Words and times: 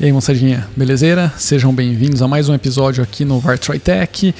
E 0.00 0.04
aí, 0.04 0.12
moçadinha, 0.12 0.64
belezeira? 0.76 1.32
Sejam 1.36 1.74
bem-vindos 1.74 2.22
a 2.22 2.28
mais 2.28 2.48
um 2.48 2.54
episódio 2.54 3.02
aqui 3.02 3.24
no 3.24 3.40
Vartroy 3.40 3.80
Tech. 3.80 4.32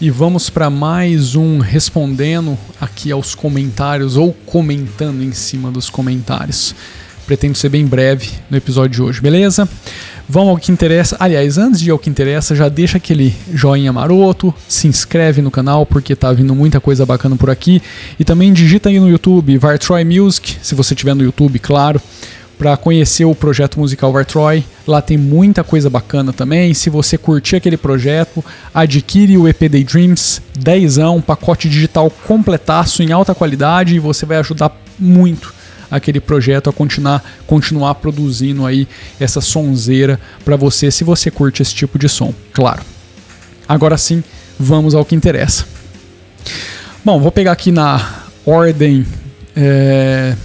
E 0.00 0.08
vamos 0.08 0.48
para 0.48 0.70
mais 0.70 1.34
um 1.34 1.58
respondendo 1.58 2.56
aqui 2.80 3.12
aos 3.12 3.34
comentários 3.34 4.16
ou 4.16 4.32
comentando 4.46 5.22
em 5.22 5.32
cima 5.32 5.70
dos 5.70 5.90
comentários. 5.90 6.74
Pretendo 7.26 7.58
ser 7.58 7.68
bem 7.68 7.84
breve 7.84 8.30
no 8.50 8.56
episódio 8.56 8.90
de 8.90 9.02
hoje, 9.02 9.20
beleza? 9.20 9.68
Vamos 10.26 10.48
ao 10.48 10.56
que 10.56 10.72
interessa. 10.72 11.14
Aliás, 11.20 11.58
antes 11.58 11.78
de 11.78 11.88
ir 11.88 11.90
ao 11.90 11.98
que 11.98 12.08
interessa, 12.08 12.56
já 12.56 12.70
deixa 12.70 12.96
aquele 12.96 13.34
joinha 13.52 13.92
maroto, 13.92 14.54
se 14.66 14.88
inscreve 14.88 15.42
no 15.42 15.50
canal 15.50 15.84
porque 15.84 16.16
tá 16.16 16.32
vindo 16.32 16.54
muita 16.54 16.80
coisa 16.80 17.04
bacana 17.04 17.36
por 17.36 17.50
aqui. 17.50 17.82
E 18.18 18.24
também 18.24 18.50
digita 18.50 18.88
aí 18.88 18.98
no 18.98 19.10
YouTube 19.10 19.58
Vartroy 19.58 20.04
Music, 20.06 20.56
se 20.62 20.74
você 20.74 20.94
tiver 20.94 21.12
no 21.14 21.22
YouTube, 21.22 21.58
claro 21.58 22.00
para 22.62 22.76
conhecer 22.76 23.24
o 23.24 23.34
projeto 23.34 23.80
musical 23.80 24.12
Vartroy. 24.12 24.64
Lá 24.86 25.02
tem 25.02 25.18
muita 25.18 25.64
coisa 25.64 25.90
bacana 25.90 26.32
também. 26.32 26.72
Se 26.72 26.88
você 26.88 27.18
curtir 27.18 27.56
aquele 27.56 27.76
projeto, 27.76 28.44
adquire 28.72 29.36
o 29.36 29.48
EP 29.48 29.62
Daydreams 29.68 30.40
10, 30.56 30.98
um 30.98 31.20
pacote 31.20 31.68
digital 31.68 32.08
completaço 32.08 33.02
em 33.02 33.10
alta 33.10 33.34
qualidade 33.34 33.96
e 33.96 33.98
você 33.98 34.24
vai 34.24 34.36
ajudar 34.36 34.80
muito 34.96 35.52
aquele 35.90 36.20
projeto 36.20 36.70
a 36.70 36.72
continuar, 36.72 37.24
continuar 37.48 37.96
produzindo 37.96 38.64
aí 38.64 38.86
essa 39.18 39.40
sonzeira 39.40 40.20
para 40.44 40.54
você, 40.54 40.88
se 40.88 41.02
você 41.02 41.32
curte 41.32 41.62
esse 41.62 41.74
tipo 41.74 41.98
de 41.98 42.08
som, 42.08 42.32
claro. 42.52 42.82
Agora 43.68 43.98
sim, 43.98 44.22
vamos 44.56 44.94
ao 44.94 45.04
que 45.04 45.16
interessa. 45.16 45.66
Bom, 47.04 47.20
vou 47.20 47.32
pegar 47.32 47.50
aqui 47.50 47.72
na 47.72 48.22
ordem 48.46 49.04
é, 49.56 50.36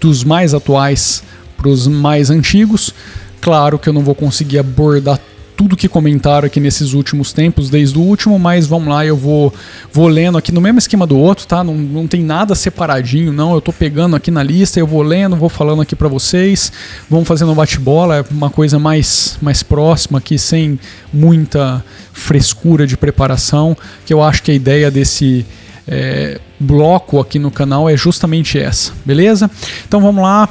dos 0.00 0.24
mais 0.24 0.54
atuais 0.54 1.22
para 1.64 1.70
os 1.70 1.86
mais 1.86 2.28
antigos. 2.28 2.92
Claro 3.40 3.78
que 3.78 3.88
eu 3.88 3.92
não 3.92 4.02
vou 4.02 4.14
conseguir 4.14 4.58
abordar 4.58 5.18
tudo 5.56 5.76
que 5.76 5.88
comentaram 5.88 6.46
aqui 6.46 6.60
nesses 6.60 6.92
últimos 6.92 7.32
tempos, 7.32 7.70
desde 7.70 7.96
o 7.96 8.02
último, 8.02 8.38
mas 8.38 8.66
vamos 8.66 8.88
lá, 8.88 9.06
eu 9.06 9.16
vou, 9.16 9.54
vou 9.92 10.08
lendo 10.08 10.36
aqui 10.36 10.50
no 10.50 10.60
mesmo 10.60 10.80
esquema 10.80 11.06
do 11.06 11.16
outro, 11.16 11.46
tá? 11.46 11.62
Não, 11.62 11.74
não 11.74 12.06
tem 12.08 12.22
nada 12.22 12.54
separadinho, 12.54 13.32
não. 13.32 13.54
Eu 13.54 13.60
tô 13.60 13.72
pegando 13.72 14.16
aqui 14.16 14.30
na 14.30 14.42
lista, 14.42 14.78
eu 14.78 14.86
vou 14.86 15.00
lendo, 15.00 15.36
vou 15.36 15.48
falando 15.48 15.80
aqui 15.80 15.94
para 15.96 16.08
vocês. 16.08 16.72
Vamos 17.08 17.26
fazendo 17.26 17.52
um 17.52 17.54
bate-bola, 17.54 18.16
é 18.18 18.24
uma 18.30 18.50
coisa 18.50 18.78
mais, 18.78 19.38
mais 19.40 19.62
próxima 19.62 20.18
aqui, 20.18 20.36
sem 20.36 20.78
muita 21.12 21.82
frescura 22.12 22.86
de 22.86 22.96
preparação, 22.96 23.76
que 24.04 24.12
eu 24.12 24.22
acho 24.22 24.42
que 24.42 24.50
a 24.50 24.54
ideia 24.54 24.90
desse. 24.90 25.46
É, 25.86 26.40
bloco 26.58 27.20
aqui 27.20 27.38
no 27.38 27.50
canal 27.50 27.90
é 27.90 27.96
justamente 27.96 28.58
essa, 28.58 28.92
beleza? 29.04 29.50
Então 29.86 30.00
vamos 30.00 30.22
lá, 30.22 30.48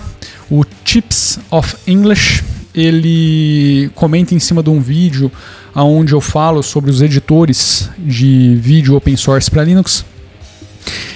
o 0.53 0.63
Tips 0.83 1.39
of 1.49 1.75
English, 1.87 2.43
ele 2.75 3.89
comenta 3.95 4.35
em 4.35 4.39
cima 4.39 4.61
de 4.61 4.69
um 4.69 4.79
vídeo 4.79 5.31
onde 5.75 6.13
eu 6.13 6.21
falo 6.21 6.61
sobre 6.61 6.91
os 6.91 7.01
editores 7.01 7.89
de 7.97 8.55
vídeo 8.61 8.95
open 8.95 9.15
source 9.15 9.49
para 9.49 9.63
Linux. 9.63 10.05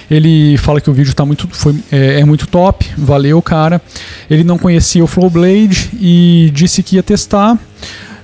Ele 0.09 0.57
fala 0.57 0.81
que 0.81 0.89
o 0.89 0.93
vídeo 0.93 1.13
tá 1.13 1.23
muito, 1.23 1.47
foi, 1.51 1.75
é, 1.91 2.21
é, 2.21 2.25
muito 2.25 2.47
top, 2.47 2.89
valeu, 2.97 3.39
cara. 3.39 3.79
Ele 4.27 4.43
não 4.43 4.57
conhecia 4.57 5.03
o 5.03 5.07
Flowblade 5.07 5.91
e 6.01 6.49
disse 6.51 6.81
que 6.81 6.95
ia 6.95 7.03
testar. 7.03 7.59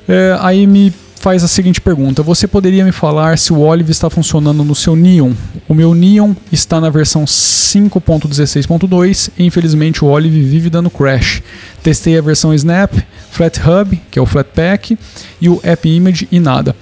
É, 0.08 0.36
aí 0.40 0.66
me 0.66 0.92
faz 1.24 1.42
a 1.42 1.48
seguinte 1.48 1.80
pergunta: 1.80 2.22
Você 2.22 2.46
poderia 2.46 2.84
me 2.84 2.92
falar 2.92 3.38
se 3.38 3.54
o 3.54 3.60
Olive 3.60 3.94
está 3.94 4.10
funcionando 4.10 4.62
no 4.62 4.76
seu 4.76 4.94
Neon? 4.94 5.32
O 5.70 5.74
meu 5.74 5.96
Neon 5.96 6.34
está 6.52 6.82
na 6.82 6.90
versão 6.90 7.24
5.16.2 7.24 9.30
e 9.38 9.46
infelizmente 9.46 10.04
o 10.04 10.10
Olive 10.10 10.44
vive 10.44 10.70
dando 10.70 10.90
crash. 10.90 11.42
Testei 11.82 12.18
a 12.18 12.22
versão 12.22 12.54
Snap, 12.54 12.92
FlatHub, 13.32 14.02
que 14.12 14.20
é 14.20 14.22
o 14.22 14.26
Flatpak, 14.26 15.00
e 15.40 15.48
o 15.48 15.62
App 15.64 15.88
Image 15.88 16.28
e 16.30 16.42
nada. 16.42 16.76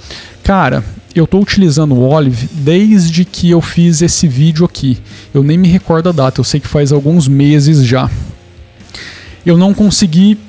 Cara, 0.44 0.84
eu 1.14 1.26
estou 1.26 1.40
utilizando 1.40 1.94
o 1.94 2.10
Olive 2.10 2.50
desde 2.52 3.24
que 3.24 3.52
eu 3.52 3.62
fiz 3.62 4.02
esse 4.02 4.28
vídeo 4.28 4.66
aqui. 4.66 4.98
Eu 5.32 5.44
nem 5.44 5.56
me 5.56 5.68
recordo 5.68 6.10
a 6.10 6.12
data, 6.12 6.40
eu 6.40 6.44
sei 6.44 6.60
que 6.60 6.68
faz 6.68 6.92
alguns 6.92 7.28
meses 7.28 7.86
já. 7.86 8.10
Eu 9.46 9.56
não 9.56 9.72
consegui 9.72 10.40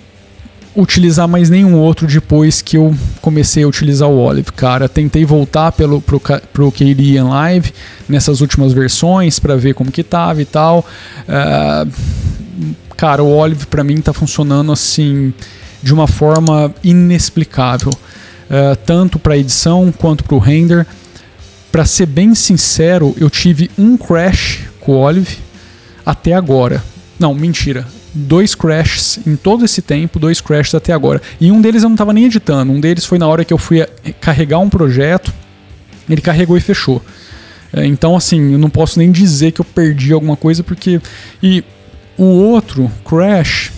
utilizar 0.75 1.28
mais 1.28 1.50
nenhum 1.50 1.77
outro 1.77 2.06
depois 2.06 2.62
que 2.62 2.77
eu 2.77 2.94
comecei 3.21 3.62
a 3.62 3.69
utilizar 3.69 4.09
o 4.09 4.19
Olive, 4.19 4.53
cara. 4.53 4.88
Tentei 4.88 5.25
voltar 5.25 5.72
pelo 5.72 6.00
pro, 6.00 6.21
pro 6.53 6.72
KDE 6.72 7.21
Live 7.21 7.72
nessas 8.09 8.41
últimas 8.41 8.72
versões 8.72 9.38
para 9.38 9.56
ver 9.56 9.75
como 9.75 9.93
que 9.93 10.03
tava 10.03 10.41
e 10.41 10.44
tal. 10.44 10.87
Uh, 11.28 11.91
cara, 12.97 13.22
o 13.22 13.31
Olive 13.37 13.66
para 13.66 13.84
mim 13.84 14.00
tá 14.00 14.12
funcionando 14.12 14.72
assim 14.72 15.34
de 15.82 15.93
uma 15.93 16.06
forma 16.06 16.72
inexplicável, 16.82 17.91
uh, 17.91 18.77
tanto 18.87 19.19
para 19.19 19.37
edição 19.37 19.93
quanto 19.93 20.25
para 20.25 20.37
o 20.37 20.38
render. 20.38 20.87
Para 21.71 21.84
ser 21.84 22.06
bem 22.06 22.34
sincero, 22.34 23.15
eu 23.19 23.31
tive 23.31 23.71
um 23.78 23.97
crash 23.97 24.61
com 24.81 24.93
o 24.93 24.99
Olive 24.99 25.38
até 26.05 26.34
agora. 26.34 26.82
Não, 27.19 27.34
mentira 27.34 27.87
dois 28.15 28.55
crashes 28.55 29.19
em 29.27 29.37
todo 29.37 29.65
esse 29.65 29.81
tempo, 29.81 30.19
dois 30.19 30.41
crashes 30.41 30.75
até 30.75 30.93
agora. 30.93 31.21
E 31.41 31.50
um 31.50 31.61
deles 31.61 31.83
eu 31.83 31.89
não 31.89 31.95
estava 31.95 32.12
nem 32.12 32.25
editando, 32.25 32.73
um 32.73 32.81
deles 32.81 33.05
foi 33.05 33.19
na 33.19 33.27
hora 33.27 33.45
que 33.45 33.53
eu 33.53 33.59
fui 33.59 33.87
carregar 34.21 34.59
um 34.59 34.69
projeto, 34.69 35.33
ele 36.09 36.21
carregou 36.21 36.56
e 36.56 36.61
fechou. 36.61 37.03
É, 37.73 37.87
então, 37.87 38.15
assim, 38.15 38.53
eu 38.53 38.59
não 38.59 38.69
posso 38.69 38.99
nem 38.99 39.11
dizer 39.11 39.53
que 39.53 39.61
eu 39.61 39.65
perdi 39.65 40.12
alguma 40.12 40.37
coisa, 40.37 40.62
porque. 40.62 41.00
E 41.43 41.65
o 42.19 42.25
outro, 42.25 42.91
Crash, 43.05 43.73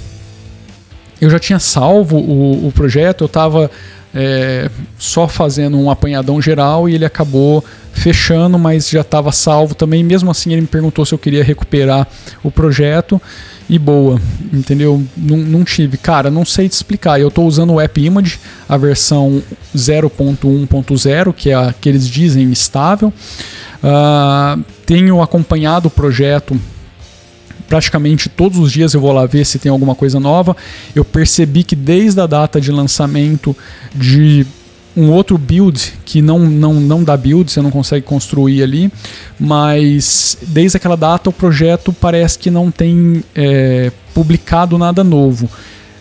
eu 1.20 1.30
já 1.30 1.38
tinha 1.38 1.58
salvo 1.58 2.16
o, 2.16 2.66
o 2.66 2.72
projeto, 2.72 3.22
eu 3.22 3.26
estava 3.26 3.70
é, 4.12 4.68
só 4.98 5.28
fazendo 5.28 5.78
um 5.78 5.90
apanhadão 5.90 6.42
geral 6.42 6.88
e 6.88 6.94
ele 6.94 7.04
acabou 7.04 7.64
fechando, 7.92 8.58
mas 8.58 8.88
já 8.88 9.02
estava 9.02 9.30
salvo 9.30 9.74
também. 9.74 10.02
Mesmo 10.02 10.30
assim, 10.30 10.52
ele 10.52 10.62
me 10.62 10.66
perguntou 10.66 11.06
se 11.06 11.14
eu 11.14 11.18
queria 11.18 11.44
recuperar 11.44 12.06
o 12.42 12.50
projeto 12.50 13.22
e 13.68 13.78
boa, 13.78 14.20
entendeu? 14.52 15.02
Não, 15.16 15.36
não 15.38 15.64
tive. 15.64 15.96
Cara, 15.96 16.30
não 16.30 16.44
sei 16.44 16.68
te 16.68 16.72
explicar. 16.72 17.20
Eu 17.20 17.28
estou 17.28 17.46
usando 17.46 17.72
o 17.72 17.80
App 17.80 18.04
Image, 18.04 18.38
a 18.68 18.76
versão 18.76 19.42
0.1.0, 19.74 21.32
que 21.32 21.50
é 21.50 21.54
a 21.54 21.72
que 21.72 21.88
eles 21.88 22.08
dizem 22.08 22.50
estável. 22.52 23.12
Uh, 23.82 24.62
tenho 24.86 25.20
acompanhado 25.22 25.88
o 25.88 25.90
projeto 25.90 26.58
praticamente 27.68 28.28
todos 28.28 28.58
os 28.58 28.70
dias 28.70 28.92
eu 28.94 29.00
vou 29.00 29.10
lá 29.12 29.26
ver 29.26 29.44
se 29.44 29.58
tem 29.58 29.70
alguma 29.70 29.94
coisa 29.94 30.20
nova. 30.20 30.56
Eu 30.94 31.04
percebi 31.04 31.64
que 31.64 31.74
desde 31.74 32.20
a 32.20 32.26
data 32.26 32.60
de 32.60 32.70
lançamento 32.70 33.56
de 33.94 34.46
um 34.96 35.10
outro 35.10 35.36
build 35.36 35.94
que 36.04 36.22
não, 36.22 36.38
não, 36.38 36.74
não 36.74 37.02
dá 37.02 37.16
build, 37.16 37.50
você 37.50 37.60
não 37.60 37.70
consegue 37.70 38.06
construir 38.06 38.62
ali, 38.62 38.92
mas 39.38 40.38
desde 40.42 40.76
aquela 40.76 40.96
data 40.96 41.30
o 41.30 41.32
projeto 41.32 41.92
parece 41.92 42.38
que 42.38 42.50
não 42.50 42.70
tem 42.70 43.24
é, 43.34 43.90
publicado 44.14 44.78
nada 44.78 45.02
novo. 45.02 45.48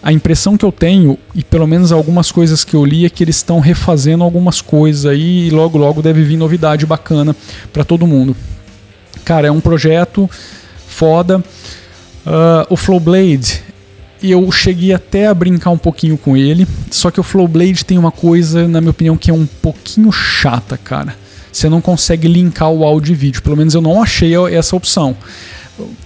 A 0.01 0.11
impressão 0.11 0.57
que 0.57 0.65
eu 0.65 0.71
tenho, 0.71 1.17
e 1.33 1.43
pelo 1.43 1.65
menos 1.65 1.91
algumas 1.91 2.31
coisas 2.31 2.63
que 2.63 2.75
eu 2.75 2.83
li, 2.83 3.05
é 3.05 3.09
que 3.09 3.23
eles 3.23 3.37
estão 3.37 3.59
refazendo 3.59 4.23
algumas 4.23 4.59
coisas 4.59 5.05
aí 5.05 5.47
e 5.47 5.49
logo 5.49 5.77
logo 5.77 6.01
deve 6.01 6.23
vir 6.23 6.35
novidade 6.35 6.85
bacana 6.85 7.35
para 7.71 7.85
todo 7.85 8.05
mundo. 8.05 8.35
Cara, 9.23 9.47
é 9.47 9.51
um 9.51 9.61
projeto 9.61 10.29
foda. 10.87 11.39
Uh, 12.25 12.67
o 12.69 12.75
Flowblade 12.75 13.62
eu 14.31 14.49
cheguei 14.51 14.93
até 14.93 15.27
a 15.27 15.33
brincar 15.33 15.71
um 15.71 15.77
pouquinho 15.77 16.17
com 16.17 16.37
ele. 16.37 16.67
Só 16.89 17.11
que 17.11 17.19
o 17.19 17.23
Flowblade 17.23 17.83
tem 17.83 17.97
uma 17.97 18.11
coisa, 18.11 18.67
na 18.67 18.79
minha 18.79 18.91
opinião, 18.91 19.17
que 19.17 19.29
é 19.29 19.33
um 19.33 19.45
pouquinho 19.45 20.11
chata, 20.11 20.77
cara. 20.77 21.15
Você 21.51 21.69
não 21.69 21.81
consegue 21.81 22.27
linkar 22.27 22.69
o 22.69 22.83
áudio 22.83 23.11
e 23.11 23.15
vídeo. 23.15 23.43
Pelo 23.43 23.57
menos 23.57 23.73
eu 23.73 23.81
não 23.81 24.01
achei 24.01 24.33
essa 24.51 24.75
opção. 24.75 25.15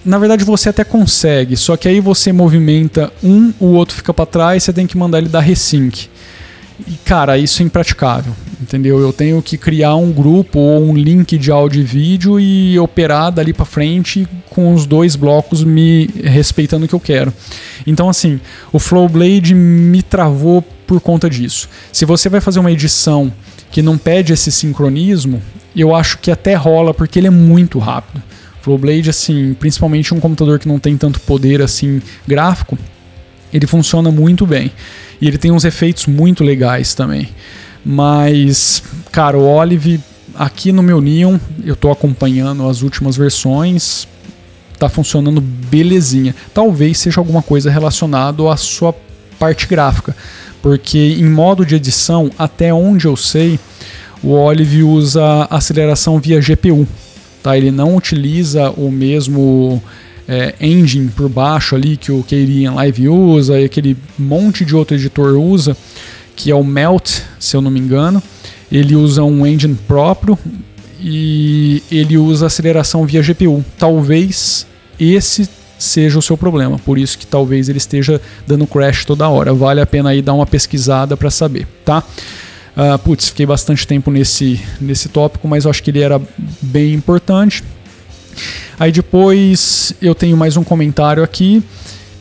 Na 0.04 0.18
verdade 0.18 0.44
você 0.44 0.70
até 0.70 0.82
consegue, 0.82 1.54
só 1.54 1.76
que 1.76 1.86
aí 1.86 2.00
você 2.00 2.32
movimenta 2.32 3.12
um, 3.22 3.52
o 3.60 3.66
outro 3.66 3.94
fica 3.94 4.14
para 4.14 4.24
trás, 4.24 4.62
você 4.62 4.72
tem 4.72 4.86
que 4.86 4.96
mandar 4.96 5.18
ele 5.18 5.28
dar 5.28 5.40
resync. 5.40 6.08
E 6.86 6.92
cara, 7.04 7.36
isso 7.36 7.60
é 7.60 7.64
impraticável, 7.64 8.32
entendeu? 8.60 9.00
Eu 9.00 9.12
tenho 9.12 9.42
que 9.42 9.58
criar 9.58 9.96
um 9.96 10.12
grupo 10.12 10.58
ou 10.58 10.84
um 10.84 10.94
link 10.94 11.36
de 11.36 11.50
áudio 11.50 11.80
e 11.80 11.84
vídeo 11.84 12.38
e 12.38 12.78
operar 12.78 13.32
dali 13.32 13.52
para 13.52 13.64
frente 13.64 14.28
com 14.48 14.72
os 14.72 14.86
dois 14.86 15.16
blocos 15.16 15.64
me 15.64 16.08
respeitando 16.22 16.84
o 16.84 16.88
que 16.88 16.94
eu 16.94 17.00
quero. 17.00 17.32
Então 17.86 18.08
assim, 18.08 18.40
o 18.72 18.78
Flowblade 18.78 19.54
me 19.54 20.02
travou 20.02 20.62
por 20.86 21.00
conta 21.00 21.28
disso. 21.28 21.68
Se 21.92 22.04
você 22.04 22.28
vai 22.28 22.40
fazer 22.40 22.60
uma 22.60 22.70
edição 22.70 23.32
que 23.70 23.82
não 23.82 23.98
pede 23.98 24.32
esse 24.32 24.52
sincronismo, 24.52 25.42
eu 25.76 25.94
acho 25.94 26.18
que 26.18 26.30
até 26.30 26.54
rola 26.54 26.94
porque 26.94 27.18
ele 27.18 27.26
é 27.26 27.30
muito 27.30 27.78
rápido. 27.78 28.22
Flowblade 28.62 29.10
assim, 29.10 29.54
principalmente 29.54 30.14
um 30.14 30.20
computador 30.20 30.58
que 30.58 30.68
não 30.68 30.78
tem 30.78 30.96
tanto 30.96 31.20
poder 31.20 31.60
assim 31.60 32.00
gráfico, 32.26 32.78
ele 33.52 33.66
funciona 33.66 34.10
muito 34.10 34.46
bem. 34.46 34.70
E 35.20 35.26
ele 35.26 35.38
tem 35.38 35.50
uns 35.50 35.64
efeitos 35.64 36.06
muito 36.06 36.44
legais 36.44 36.94
também. 36.94 37.28
Mas, 37.84 38.82
cara, 39.10 39.38
o 39.38 39.46
Olive, 39.46 40.00
aqui 40.34 40.72
no 40.72 40.82
meu 40.82 41.00
Neon, 41.00 41.38
eu 41.64 41.74
estou 41.74 41.90
acompanhando 41.90 42.68
as 42.68 42.82
últimas 42.82 43.16
versões, 43.16 44.06
tá 44.78 44.88
funcionando 44.88 45.40
belezinha. 45.40 46.34
Talvez 46.54 46.98
seja 46.98 47.20
alguma 47.20 47.42
coisa 47.42 47.70
relacionada 47.70 48.50
à 48.50 48.56
sua 48.56 48.94
parte 49.38 49.66
gráfica. 49.66 50.14
porque 50.60 51.16
em 51.18 51.24
modo 51.24 51.64
de 51.64 51.76
edição, 51.76 52.30
até 52.36 52.74
onde 52.74 53.06
eu 53.06 53.16
sei, 53.16 53.58
o 54.22 54.32
Olive 54.32 54.82
usa 54.82 55.46
aceleração 55.50 56.18
via 56.18 56.40
GPU. 56.40 56.86
Tá? 57.42 57.56
Ele 57.56 57.70
não 57.70 57.94
utiliza 57.96 58.70
o 58.70 58.90
mesmo 58.90 59.82
é, 60.28 60.54
engine 60.60 61.08
por 61.08 61.28
baixo 61.28 61.74
ali 61.74 61.96
que 61.96 62.12
o 62.12 62.22
Keyrian 62.22 62.74
Live 62.74 63.08
usa 63.08 63.58
e 63.58 63.64
aquele 63.64 63.96
monte 64.18 64.64
de 64.64 64.76
outro 64.76 64.94
editor 64.94 65.34
usa, 65.36 65.74
que 66.36 66.50
é 66.50 66.54
o 66.54 66.62
Melt, 66.62 67.22
se 67.40 67.56
eu 67.56 67.62
não 67.62 67.70
me 67.70 67.80
engano. 67.80 68.22
Ele 68.70 68.94
usa 68.94 69.24
um 69.24 69.46
engine 69.46 69.74
próprio 69.74 70.38
e 71.00 71.82
ele 71.90 72.18
usa 72.18 72.46
aceleração 72.46 73.06
via 73.06 73.22
GPU. 73.22 73.64
Talvez 73.78 74.66
esse 75.00 75.48
seja 75.78 76.18
o 76.18 76.22
seu 76.22 76.36
problema, 76.36 76.76
por 76.78 76.98
isso 76.98 77.16
que 77.16 77.26
talvez 77.26 77.68
ele 77.68 77.78
esteja 77.78 78.20
dando 78.46 78.66
crash 78.66 79.04
toda 79.04 79.28
hora. 79.28 79.54
Vale 79.54 79.80
a 79.80 79.86
pena 79.86 80.10
aí 80.10 80.20
dar 80.20 80.34
uma 80.34 80.46
pesquisada 80.46 81.16
para 81.16 81.30
saber, 81.30 81.66
tá? 81.84 82.02
Uh, 82.76 82.98
putz, 82.98 83.28
fiquei 83.28 83.46
bastante 83.46 83.86
tempo 83.86 84.10
nesse, 84.10 84.60
nesse 84.80 85.08
tópico, 85.08 85.48
mas 85.48 85.64
eu 85.64 85.70
acho 85.70 85.82
que 85.82 85.90
ele 85.90 86.00
era 86.00 86.20
bem 86.60 86.92
importante. 86.94 87.62
Aí 88.78 88.92
depois 88.92 89.92
eu 90.00 90.14
tenho 90.14 90.36
mais 90.36 90.56
um 90.56 90.62
comentário 90.62 91.22
aqui 91.24 91.62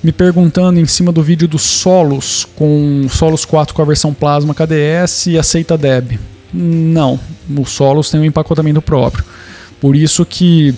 me 0.03 0.11
perguntando 0.11 0.79
em 0.79 0.85
cima 0.87 1.11
do 1.11 1.21
vídeo 1.21 1.47
dos 1.47 1.61
Solos 1.61 2.47
com 2.55 3.07
Solos 3.09 3.45
4 3.45 3.75
com 3.75 3.81
a 3.81 3.85
versão 3.85 4.13
Plasma 4.13 4.55
KDS 4.55 5.27
e 5.27 5.37
aceita 5.37 5.77
Deb. 5.77 6.19
Não, 6.51 7.19
o 7.55 7.65
Solos 7.65 8.09
tem 8.09 8.19
um 8.19 8.25
empacotamento 8.25 8.81
próprio. 8.81 9.23
Por 9.79 9.95
isso 9.95 10.25
que 10.25 10.73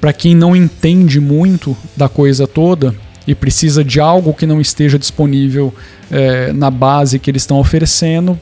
para 0.00 0.12
quem 0.12 0.34
não 0.34 0.54
entende 0.54 1.18
muito 1.18 1.76
da 1.96 2.08
coisa 2.08 2.46
toda 2.46 2.94
e 3.26 3.34
precisa 3.34 3.82
de 3.82 3.98
algo 3.98 4.32
que 4.32 4.46
não 4.46 4.60
esteja 4.60 4.96
disponível 4.96 5.74
é, 6.08 6.52
na 6.52 6.70
base 6.70 7.18
que 7.18 7.30
eles 7.30 7.42
estão 7.42 7.58
oferecendo, 7.58 8.38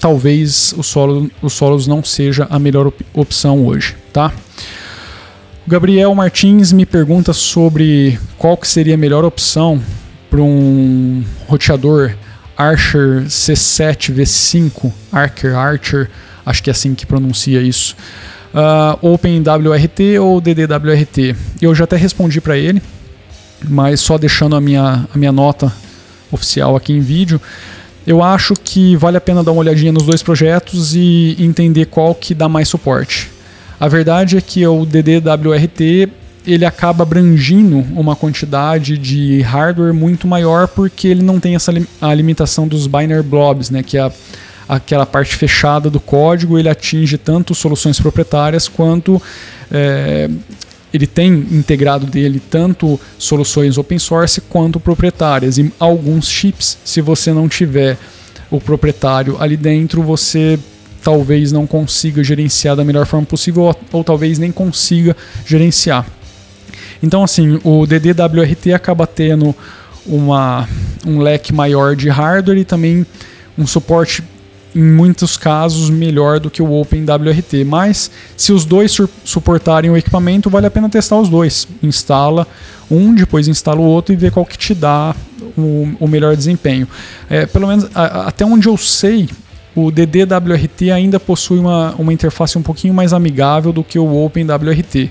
talvez 0.00 0.72
o 0.76 0.82
solo, 0.84 1.28
os 1.42 1.52
solos 1.52 1.88
não 1.88 2.04
seja 2.04 2.46
a 2.48 2.60
melhor 2.60 2.86
op 2.86 3.04
opção 3.12 3.66
hoje, 3.66 3.96
tá? 4.12 4.32
O 5.64 5.70
Gabriel 5.70 6.12
Martins 6.12 6.72
me 6.72 6.84
pergunta 6.84 7.32
sobre 7.32 8.18
qual 8.36 8.56
que 8.56 8.66
seria 8.66 8.94
a 8.94 8.98
melhor 8.98 9.24
opção 9.24 9.80
para 10.28 10.42
um 10.42 11.24
roteador 11.46 12.14
Archer 12.56 13.24
C7 13.26 14.12
V5, 14.12 14.92
Archer 15.12 15.56
Archer, 15.56 16.10
acho 16.44 16.62
que 16.64 16.68
é 16.68 16.72
assim 16.72 16.96
que 16.96 17.06
pronuncia 17.06 17.62
isso. 17.62 17.96
Uh, 18.52 19.12
OpenWRT 19.12 20.18
ou 20.20 20.40
DDWRT? 20.40 21.36
Eu 21.60 21.74
já 21.74 21.84
até 21.84 21.96
respondi 21.96 22.40
para 22.40 22.58
ele, 22.58 22.82
mas 23.68 24.00
só 24.00 24.18
deixando 24.18 24.56
a 24.56 24.60
minha, 24.60 25.06
a 25.14 25.16
minha 25.16 25.32
nota 25.32 25.72
oficial 26.30 26.74
aqui 26.74 26.92
em 26.92 27.00
vídeo. 27.00 27.40
Eu 28.04 28.20
acho 28.20 28.54
que 28.54 28.96
vale 28.96 29.16
a 29.16 29.20
pena 29.20 29.44
dar 29.44 29.52
uma 29.52 29.60
olhadinha 29.60 29.92
nos 29.92 30.02
dois 30.02 30.24
projetos 30.24 30.94
e 30.96 31.36
entender 31.38 31.86
qual 31.86 32.16
que 32.16 32.34
dá 32.34 32.48
mais 32.48 32.68
suporte. 32.68 33.31
A 33.82 33.88
verdade 33.88 34.36
é 34.36 34.40
que 34.40 34.64
o 34.64 34.86
DDWRT 34.86 36.08
ele 36.46 36.64
acaba 36.64 37.02
abrangindo 37.02 37.78
uma 37.98 38.14
quantidade 38.14 38.96
de 38.96 39.40
hardware 39.40 39.92
muito 39.92 40.24
maior 40.24 40.68
porque 40.68 41.08
ele 41.08 41.20
não 41.20 41.40
tem 41.40 41.56
essa 41.56 41.72
a 42.00 42.14
limitação 42.14 42.68
dos 42.68 42.86
binary 42.86 43.24
blobs, 43.24 43.70
né, 43.70 43.82
que 43.82 43.98
é 43.98 44.02
a, 44.02 44.12
aquela 44.68 45.04
parte 45.04 45.34
fechada 45.34 45.90
do 45.90 45.98
código, 45.98 46.60
ele 46.60 46.68
atinge 46.68 47.18
tanto 47.18 47.56
soluções 47.56 47.98
proprietárias 47.98 48.68
quanto 48.68 49.20
é, 49.68 50.30
ele 50.94 51.08
tem 51.08 51.32
integrado 51.32 52.06
dele 52.06 52.40
tanto 52.40 53.00
soluções 53.18 53.78
open 53.78 53.98
source 53.98 54.40
quanto 54.42 54.78
proprietárias. 54.78 55.58
E 55.58 55.72
alguns 55.80 56.28
chips, 56.28 56.78
se 56.84 57.00
você 57.00 57.32
não 57.32 57.48
tiver 57.48 57.98
o 58.48 58.60
proprietário 58.60 59.38
ali 59.40 59.56
dentro, 59.56 60.04
você 60.04 60.56
talvez 61.02 61.52
não 61.52 61.66
consiga 61.66 62.22
gerenciar 62.22 62.76
da 62.76 62.84
melhor 62.84 63.06
forma 63.06 63.26
possível 63.26 63.64
ou, 63.64 63.76
ou 63.92 64.04
talvez 64.04 64.38
nem 64.38 64.52
consiga 64.52 65.16
gerenciar. 65.44 66.06
Então, 67.02 67.22
assim, 67.22 67.58
o 67.64 67.86
DDWRT 67.86 68.72
acaba 68.72 69.06
tendo 69.06 69.54
uma, 70.06 70.68
um 71.04 71.18
leque 71.18 71.52
maior 71.52 71.96
de 71.96 72.08
hardware 72.08 72.58
e 72.58 72.64
também 72.64 73.04
um 73.58 73.66
suporte 73.66 74.22
em 74.74 74.82
muitos 74.82 75.36
casos 75.36 75.90
melhor 75.90 76.40
do 76.40 76.50
que 76.50 76.62
o 76.62 76.72
OpenWRT. 76.72 77.64
Mas 77.64 78.10
se 78.36 78.52
os 78.52 78.64
dois 78.64 78.92
su 78.92 79.08
suportarem 79.24 79.90
o 79.90 79.96
equipamento, 79.96 80.48
vale 80.48 80.66
a 80.66 80.70
pena 80.70 80.88
testar 80.88 81.18
os 81.18 81.28
dois. 81.28 81.68
Instala 81.82 82.46
um, 82.90 83.14
depois 83.14 83.48
instala 83.48 83.80
o 83.80 83.84
outro 83.84 84.12
e 84.12 84.16
vê 84.16 84.30
qual 84.30 84.44
que 84.44 84.56
te 84.56 84.74
dá 84.74 85.14
o, 85.56 85.88
o 86.00 86.08
melhor 86.08 86.36
desempenho. 86.36 86.86
É, 87.28 87.46
pelo 87.46 87.66
menos 87.66 87.88
a, 87.94 88.28
até 88.28 88.44
onde 88.44 88.68
eu 88.68 88.76
sei, 88.76 89.28
o 89.74 89.90
DDWRT 89.90 90.90
ainda 90.90 91.18
possui 91.18 91.58
uma, 91.58 91.94
uma 91.96 92.12
interface 92.12 92.58
um 92.58 92.62
pouquinho 92.62 92.92
mais 92.92 93.12
amigável 93.12 93.72
do 93.72 93.82
que 93.82 93.98
o 93.98 94.24
OpenWRT. 94.24 95.10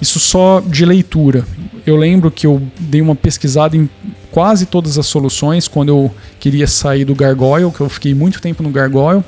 Isso 0.00 0.20
só 0.20 0.60
de 0.60 0.84
leitura. 0.84 1.44
Eu 1.86 1.96
lembro 1.96 2.30
que 2.30 2.46
eu 2.46 2.60
dei 2.78 3.00
uma 3.00 3.14
pesquisada 3.14 3.76
em 3.76 3.88
quase 4.30 4.66
todas 4.66 4.98
as 4.98 5.06
soluções 5.06 5.66
quando 5.66 5.88
eu 5.88 6.14
queria 6.38 6.66
sair 6.66 7.04
do 7.04 7.14
Gargoyle, 7.14 7.70
que 7.70 7.80
eu 7.80 7.88
fiquei 7.88 8.14
muito 8.14 8.40
tempo 8.40 8.62
no 8.62 8.68
Gargoyle. 8.70 9.24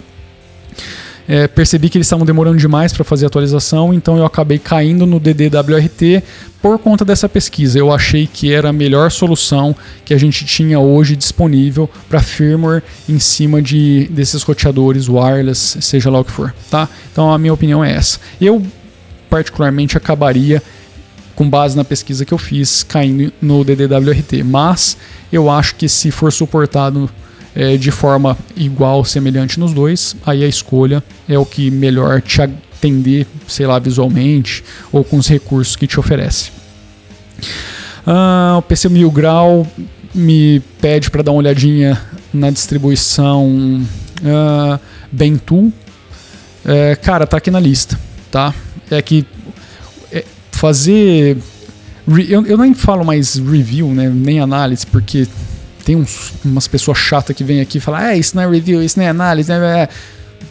É, 1.29 1.47
percebi 1.47 1.91
que 1.91 1.99
eles 1.99 2.07
estavam 2.07 2.25
demorando 2.25 2.57
demais 2.57 2.91
para 2.91 3.05
fazer 3.05 3.27
a 3.27 3.29
atualização, 3.29 3.93
então 3.93 4.17
eu 4.17 4.25
acabei 4.25 4.59
caindo 4.59 5.05
no 5.05 5.21
DDWRT 5.21 6.25
por 6.63 6.79
conta 6.79 7.05
dessa 7.05 7.29
pesquisa. 7.29 7.79
Eu 7.79 7.93
achei 7.93 8.27
que 8.27 8.51
era 8.51 8.71
a 8.71 8.73
melhor 8.73 9.11
solução 9.11 9.77
que 10.07 10.15
a 10.15 10.19
gente 10.19 10.47
tinha 10.47 10.81
hoje 10.81 11.15
disponível 11.15 11.89
para 12.09 12.21
firmware 12.21 12.83
em 13.07 13.19
cima 13.19 13.61
de 13.61 14.09
desses 14.11 14.43
roteadores 14.43 15.07
wireless, 15.07 15.83
seja 15.83 16.11
lá 16.11 16.21
o 16.21 16.25
que 16.25 16.33
for, 16.33 16.55
tá? 16.71 16.89
Então 17.13 17.31
a 17.31 17.37
minha 17.37 17.53
opinião 17.53 17.85
é 17.85 17.93
essa. 17.93 18.19
Eu 18.41 18.65
particularmente 19.29 19.99
acabaria, 19.99 20.63
com 21.35 21.49
base 21.49 21.77
na 21.77 21.85
pesquisa 21.85 22.25
que 22.25 22.33
eu 22.33 22.39
fiz, 22.39 22.83
caindo 22.83 23.31
no 23.41 23.63
DDWRT. 23.63 24.43
Mas 24.43 24.97
eu 25.31 25.51
acho 25.51 25.75
que 25.75 25.89
se 25.89 26.11
for 26.11 26.33
suportado 26.33 27.09
é, 27.59 27.77
de 27.77 27.91
forma 27.91 28.39
igual, 28.57 29.05
semelhante 29.05 29.59
nos 29.59 29.75
dois, 29.75 30.15
aí 30.25 30.45
a 30.45 30.47
escolha 30.47 31.03
é 31.29 31.37
o 31.37 31.45
que 31.45 31.73
melhor 31.73 32.23
te 32.23 32.41
atender, 32.41 33.27
sei 33.49 33.67
lá, 33.67 33.81
visualmente 33.81 34.63
ou 34.93 35.03
com 35.03 35.17
os 35.17 35.27
recursos 35.27 35.75
que 35.75 35.85
te 35.85 35.99
oferece. 35.99 36.53
Ah, 38.07 38.55
o 38.59 38.63
PC 38.63 38.89
Mil 38.89 39.11
Grau 39.11 39.67
me 40.15 40.61
pede 40.81 41.11
para 41.11 41.21
dar 41.21 41.33
uma 41.33 41.39
olhadinha 41.39 42.01
na 42.33 42.49
distribuição 42.49 43.83
uh, 44.23 44.81
Bentool. 45.11 45.73
É, 46.65 46.95
cara, 46.95 47.27
tá 47.27 47.39
aqui 47.39 47.51
na 47.51 47.59
lista, 47.59 47.99
tá? 48.31 48.55
é 48.91 49.03
que 49.03 49.27
é, 50.13 50.25
fazer. 50.53 51.39
Eu, 52.07 52.47
eu 52.47 52.57
nem 52.57 52.73
falo 52.73 53.05
mais 53.05 53.35
review, 53.35 53.89
né, 53.89 54.09
nem 54.09 54.41
análise, 54.41 54.87
porque 54.87 55.27
tem 55.89 55.97
uns, 55.97 56.35
umas 56.45 56.69
pessoas 56.69 56.99
chatas 56.99 57.35
que 57.35 57.43
vêm 57.43 57.63
aqui 57.63 57.79
e 57.79 57.81
falam: 57.81 58.03
é, 58.03 58.19
isso 58.19 58.37
não 58.37 58.43
é 58.43 58.51
review, 58.51 58.83
isso 58.83 58.99
não 58.99 59.07
é 59.07 59.09
análise, 59.09 59.51
né? 59.51 59.85
É. 59.85 59.89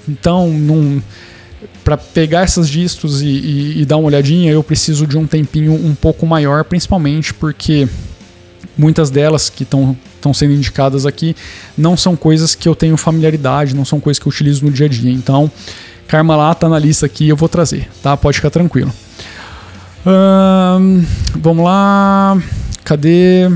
Então, 0.09 0.49
não 0.49 1.01
para 1.83 1.95
pegar 1.95 2.41
essas 2.41 2.67
distros 2.67 3.21
e, 3.21 3.27
e, 3.27 3.81
e, 3.81 3.85
dar 3.85 3.97
uma 3.97 4.07
olhadinha, 4.07 4.51
eu 4.51 4.63
preciso 4.63 5.05
de 5.05 5.15
um 5.15 5.27
tempinho 5.27 5.73
um 5.73 5.93
pouco 5.93 6.25
maior, 6.25 6.63
principalmente 6.63 7.35
porque 7.35 7.87
muitas 8.75 9.11
delas 9.11 9.47
que 9.47 9.63
estão 9.63 9.95
sendo 10.33 10.53
indicadas 10.53 11.05
aqui 11.05 11.35
não 11.77 11.95
são 11.95 12.15
coisas 12.15 12.55
que 12.55 12.67
eu 12.67 12.75
tenho 12.75 12.97
familiaridade, 12.97 13.75
não 13.75 13.85
são 13.85 13.99
coisas 13.99 14.19
que 14.19 14.27
eu 14.27 14.31
utilizo 14.31 14.65
no 14.65 14.71
dia 14.71 14.87
a 14.87 14.89
dia. 14.89 15.11
Então, 15.11 15.51
Karma 16.07 16.55
tá 16.55 16.67
na 16.67 16.79
lista 16.79 17.05
aqui, 17.05 17.29
eu 17.29 17.35
vou 17.35 17.47
trazer, 17.47 17.87
tá? 18.01 18.17
Pode 18.17 18.37
ficar 18.37 18.49
tranquilo. 18.49 18.91
vamos 21.39 21.63
lá. 21.63 22.41
Cadê? 22.83 23.49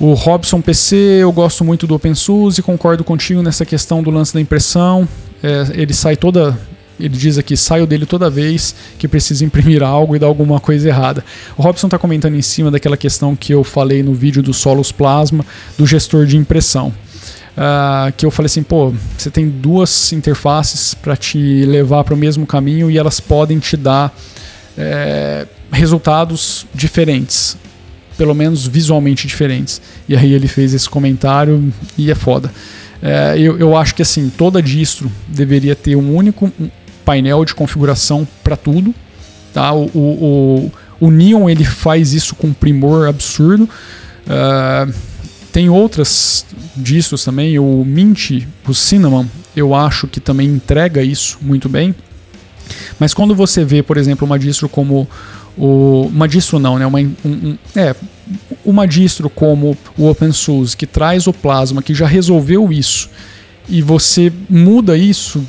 O 0.00 0.12
Robson 0.14 0.60
PC, 0.60 0.96
eu 0.96 1.30
gosto 1.30 1.64
muito 1.64 1.86
do 1.86 1.94
OpenSUSE, 1.94 2.62
concordo 2.62 3.04
contigo 3.04 3.42
nessa 3.42 3.64
questão 3.64 4.02
do 4.02 4.10
lance 4.10 4.34
da 4.34 4.40
impressão. 4.40 5.08
É, 5.42 5.66
ele 5.74 5.94
sai 5.94 6.16
toda. 6.16 6.58
Ele 6.98 7.16
diz 7.16 7.38
aqui, 7.38 7.56
saio 7.56 7.86
dele 7.86 8.06
toda 8.06 8.30
vez 8.30 8.74
que 8.98 9.08
precisa 9.08 9.44
imprimir 9.44 9.82
algo 9.82 10.14
e 10.14 10.18
dar 10.18 10.28
alguma 10.28 10.60
coisa 10.60 10.88
errada. 10.88 11.24
O 11.56 11.62
Robson 11.62 11.88
está 11.88 11.98
comentando 11.98 12.36
em 12.36 12.42
cima 12.42 12.70
daquela 12.70 12.96
questão 12.96 13.34
que 13.34 13.52
eu 13.52 13.64
falei 13.64 14.00
no 14.00 14.14
vídeo 14.14 14.42
do 14.42 14.54
Solos 14.54 14.92
Plasma, 14.92 15.44
do 15.76 15.86
gestor 15.86 16.24
de 16.24 16.36
impressão. 16.36 16.92
Uh, 17.56 18.12
que 18.16 18.26
eu 18.26 18.30
falei 18.30 18.46
assim, 18.46 18.62
pô, 18.62 18.92
você 19.16 19.30
tem 19.30 19.48
duas 19.48 20.12
interfaces 20.12 20.94
para 20.94 21.16
te 21.16 21.64
levar 21.64 22.04
para 22.04 22.14
o 22.14 22.16
mesmo 22.16 22.46
caminho 22.46 22.90
e 22.90 22.98
elas 22.98 23.20
podem 23.20 23.58
te 23.58 23.76
dar 23.76 24.12
é, 24.76 25.46
resultados 25.70 26.66
diferentes, 26.74 27.56
pelo 28.16 28.34
menos 28.34 28.66
visualmente 28.66 29.26
diferentes. 29.26 29.80
E 30.08 30.16
aí 30.16 30.32
ele 30.32 30.48
fez 30.48 30.74
esse 30.74 30.88
comentário 30.88 31.72
e 31.96 32.10
é 32.10 32.14
foda. 32.14 32.50
É, 33.02 33.34
eu, 33.38 33.58
eu 33.58 33.76
acho 33.76 33.94
que 33.94 34.02
assim, 34.02 34.30
toda 34.30 34.62
distro 34.62 35.10
deveria 35.28 35.74
ter 35.74 35.96
um 35.96 36.14
único 36.14 36.50
painel 37.04 37.44
de 37.44 37.54
configuração 37.54 38.26
para 38.42 38.56
tudo. 38.56 38.94
Tá? 39.52 39.72
O, 39.72 39.90
o, 39.94 40.70
o, 41.00 41.06
o 41.06 41.10
Neon 41.10 41.48
ele 41.48 41.64
faz 41.64 42.12
isso 42.12 42.34
com 42.34 42.52
primor 42.52 43.08
absurdo. 43.08 43.68
Uh, 44.26 44.92
tem 45.52 45.68
outras 45.68 46.44
distros 46.76 47.24
também, 47.24 47.58
o 47.58 47.84
Mint, 47.86 48.42
o 48.66 48.74
Cinnamon, 48.74 49.26
eu 49.54 49.72
acho 49.72 50.08
que 50.08 50.18
também 50.18 50.48
entrega 50.48 51.00
isso 51.02 51.38
muito 51.40 51.68
bem. 51.68 51.94
Mas 52.98 53.14
quando 53.14 53.34
você 53.34 53.64
vê, 53.64 53.82
por 53.82 53.96
exemplo, 53.96 54.26
uma 54.26 54.38
distro 54.38 54.68
como 54.68 55.08
o, 55.56 56.10
uma 56.12 56.28
distro 56.28 56.58
não, 56.58 56.78
né? 56.78 56.86
Uma, 56.86 57.00
um, 57.00 57.14
um, 57.24 57.58
é, 57.76 57.94
uma 58.64 58.86
distro 58.86 59.28
como 59.30 59.76
o 59.96 60.08
OpenSUSE, 60.08 60.76
que 60.76 60.86
traz 60.86 61.26
o 61.26 61.32
Plasma, 61.32 61.82
que 61.82 61.94
já 61.94 62.06
resolveu 62.06 62.72
isso, 62.72 63.10
e 63.68 63.80
você 63.80 64.32
muda 64.48 64.96
isso 64.96 65.44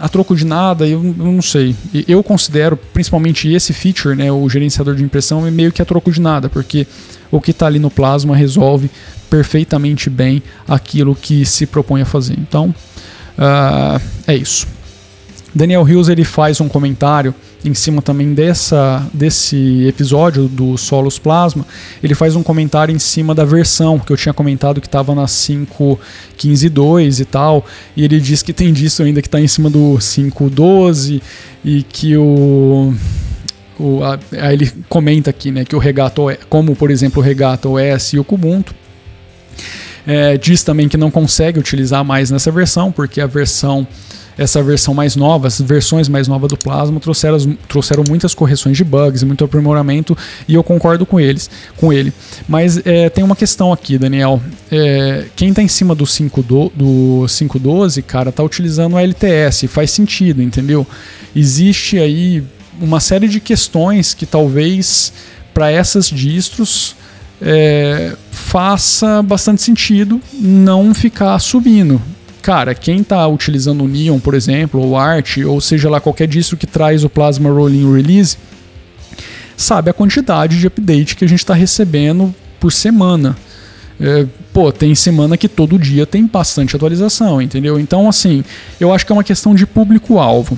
a 0.00 0.08
troco 0.08 0.34
de 0.36 0.44
nada, 0.44 0.86
eu, 0.86 1.02
eu 1.02 1.32
não 1.32 1.42
sei. 1.42 1.74
Eu 2.06 2.22
considero, 2.22 2.76
principalmente 2.76 3.48
esse 3.48 3.72
feature, 3.72 4.14
né, 4.14 4.30
o 4.30 4.48
gerenciador 4.48 4.94
de 4.94 5.02
impressão, 5.02 5.46
é 5.46 5.50
meio 5.50 5.72
que 5.72 5.80
a 5.80 5.84
troco 5.84 6.10
de 6.10 6.20
nada, 6.20 6.48
porque 6.48 6.86
o 7.30 7.40
que 7.40 7.50
está 7.50 7.66
ali 7.66 7.78
no 7.78 7.90
Plasma 7.90 8.36
resolve 8.36 8.90
perfeitamente 9.28 10.08
bem 10.08 10.42
aquilo 10.68 11.14
que 11.14 11.44
se 11.44 11.66
propõe 11.66 12.02
a 12.02 12.04
fazer. 12.04 12.36
Então, 12.38 12.74
uh, 13.38 14.00
é 14.26 14.36
isso. 14.36 14.66
Daniel 15.56 15.88
Hills 15.88 16.12
ele 16.12 16.22
faz 16.22 16.60
um 16.60 16.68
comentário 16.68 17.34
em 17.64 17.72
cima 17.72 18.02
também 18.02 18.34
dessa, 18.34 19.04
desse 19.12 19.86
episódio 19.86 20.48
do 20.48 20.76
Solos 20.76 21.18
Plasma. 21.18 21.66
Ele 22.02 22.14
faz 22.14 22.36
um 22.36 22.42
comentário 22.42 22.94
em 22.94 22.98
cima 22.98 23.34
da 23.34 23.42
versão 23.42 23.98
que 23.98 24.12
eu 24.12 24.16
tinha 24.18 24.34
comentado 24.34 24.82
que 24.82 24.86
estava 24.86 25.14
na 25.14 25.24
5.15.2 25.24 27.20
e 27.20 27.24
tal. 27.24 27.64
E 27.96 28.04
ele 28.04 28.20
diz 28.20 28.42
que 28.42 28.52
tem 28.52 28.70
disso 28.70 29.02
ainda 29.02 29.22
que 29.22 29.28
está 29.28 29.40
em 29.40 29.48
cima 29.48 29.70
do 29.70 29.96
5.12 29.98 31.22
e 31.64 31.82
que 31.82 32.16
o 32.18 32.94
o, 33.78 34.02
a, 34.02 34.18
aí 34.32 34.54
ele 34.54 34.72
comenta 34.88 35.28
aqui 35.30 35.50
né, 35.50 35.64
que 35.64 35.76
o 35.76 35.78
Regato, 35.78 36.26
como 36.48 36.74
por 36.74 36.90
exemplo 36.90 37.20
o 37.20 37.24
Regato 37.24 37.74
OS 37.74 38.14
e 38.14 38.18
o 38.18 38.24
Kubuntu, 38.24 38.74
é, 40.06 40.38
diz 40.38 40.62
também 40.62 40.88
que 40.88 40.96
não 40.96 41.10
consegue 41.10 41.58
utilizar 41.58 42.04
mais 42.04 42.30
nessa 42.30 42.50
versão, 42.50 42.92
porque 42.92 43.20
a 43.20 43.26
versão 43.26 43.86
essa 44.38 44.62
versão 44.62 44.92
mais 44.92 45.16
nova, 45.16 45.46
as 45.46 45.60
versões 45.60 46.08
mais 46.08 46.28
novas 46.28 46.48
do 46.48 46.56
Plasma 46.56 47.00
trouxeram, 47.00 47.56
trouxeram 47.68 48.04
muitas 48.06 48.34
correções 48.34 48.76
de 48.76 48.84
bugs, 48.84 49.22
muito 49.22 49.44
aprimoramento 49.44 50.16
e 50.46 50.54
eu 50.54 50.62
concordo 50.62 51.06
com 51.06 51.18
eles, 51.18 51.48
com 51.76 51.92
ele. 51.92 52.12
Mas 52.48 52.80
é, 52.84 53.08
tem 53.08 53.24
uma 53.24 53.36
questão 53.36 53.72
aqui, 53.72 53.96
Daniel. 53.96 54.40
É, 54.70 55.26
quem 55.34 55.50
está 55.50 55.62
em 55.62 55.68
cima 55.68 55.94
do 55.94 56.04
5.12, 56.04 56.72
do 56.74 57.26
512, 57.28 58.02
cara, 58.02 58.30
tá 58.30 58.42
utilizando 58.42 58.96
a 58.96 59.02
LTS, 59.02 59.66
faz 59.68 59.90
sentido, 59.90 60.42
entendeu? 60.42 60.86
Existe 61.34 61.98
aí 61.98 62.42
uma 62.80 63.00
série 63.00 63.28
de 63.28 63.40
questões 63.40 64.12
que 64.12 64.26
talvez 64.26 65.12
para 65.54 65.70
essas 65.70 66.10
distros 66.10 66.94
é, 67.40 68.14
faça 68.30 69.22
bastante 69.22 69.62
sentido 69.62 70.20
não 70.34 70.92
ficar 70.92 71.38
subindo 71.38 72.00
cara, 72.46 72.76
quem 72.76 73.00
está 73.00 73.26
utilizando 73.26 73.82
o 73.82 73.88
Neon, 73.88 74.20
por 74.20 74.32
exemplo, 74.32 74.80
ou 74.80 74.96
Art, 74.96 75.38
ou 75.38 75.60
seja 75.60 75.90
lá 75.90 75.98
qualquer 75.98 76.28
distro 76.28 76.56
que 76.56 76.64
traz 76.64 77.02
o 77.02 77.10
Plasma 77.10 77.50
Rolling 77.50 77.92
Release, 77.92 78.38
sabe 79.56 79.90
a 79.90 79.92
quantidade 79.92 80.56
de 80.56 80.64
update 80.64 81.16
que 81.16 81.24
a 81.24 81.28
gente 81.28 81.40
está 81.40 81.54
recebendo 81.54 82.32
por 82.60 82.72
semana. 82.72 83.36
É, 84.00 84.26
pô, 84.52 84.70
tem 84.70 84.94
semana 84.94 85.36
que 85.36 85.48
todo 85.48 85.76
dia 85.76 86.06
tem 86.06 86.24
bastante 86.24 86.76
atualização, 86.76 87.42
entendeu? 87.42 87.80
Então, 87.80 88.08
assim, 88.08 88.44
eu 88.78 88.94
acho 88.94 89.04
que 89.04 89.10
é 89.10 89.16
uma 89.16 89.24
questão 89.24 89.52
de 89.52 89.66
público-alvo 89.66 90.56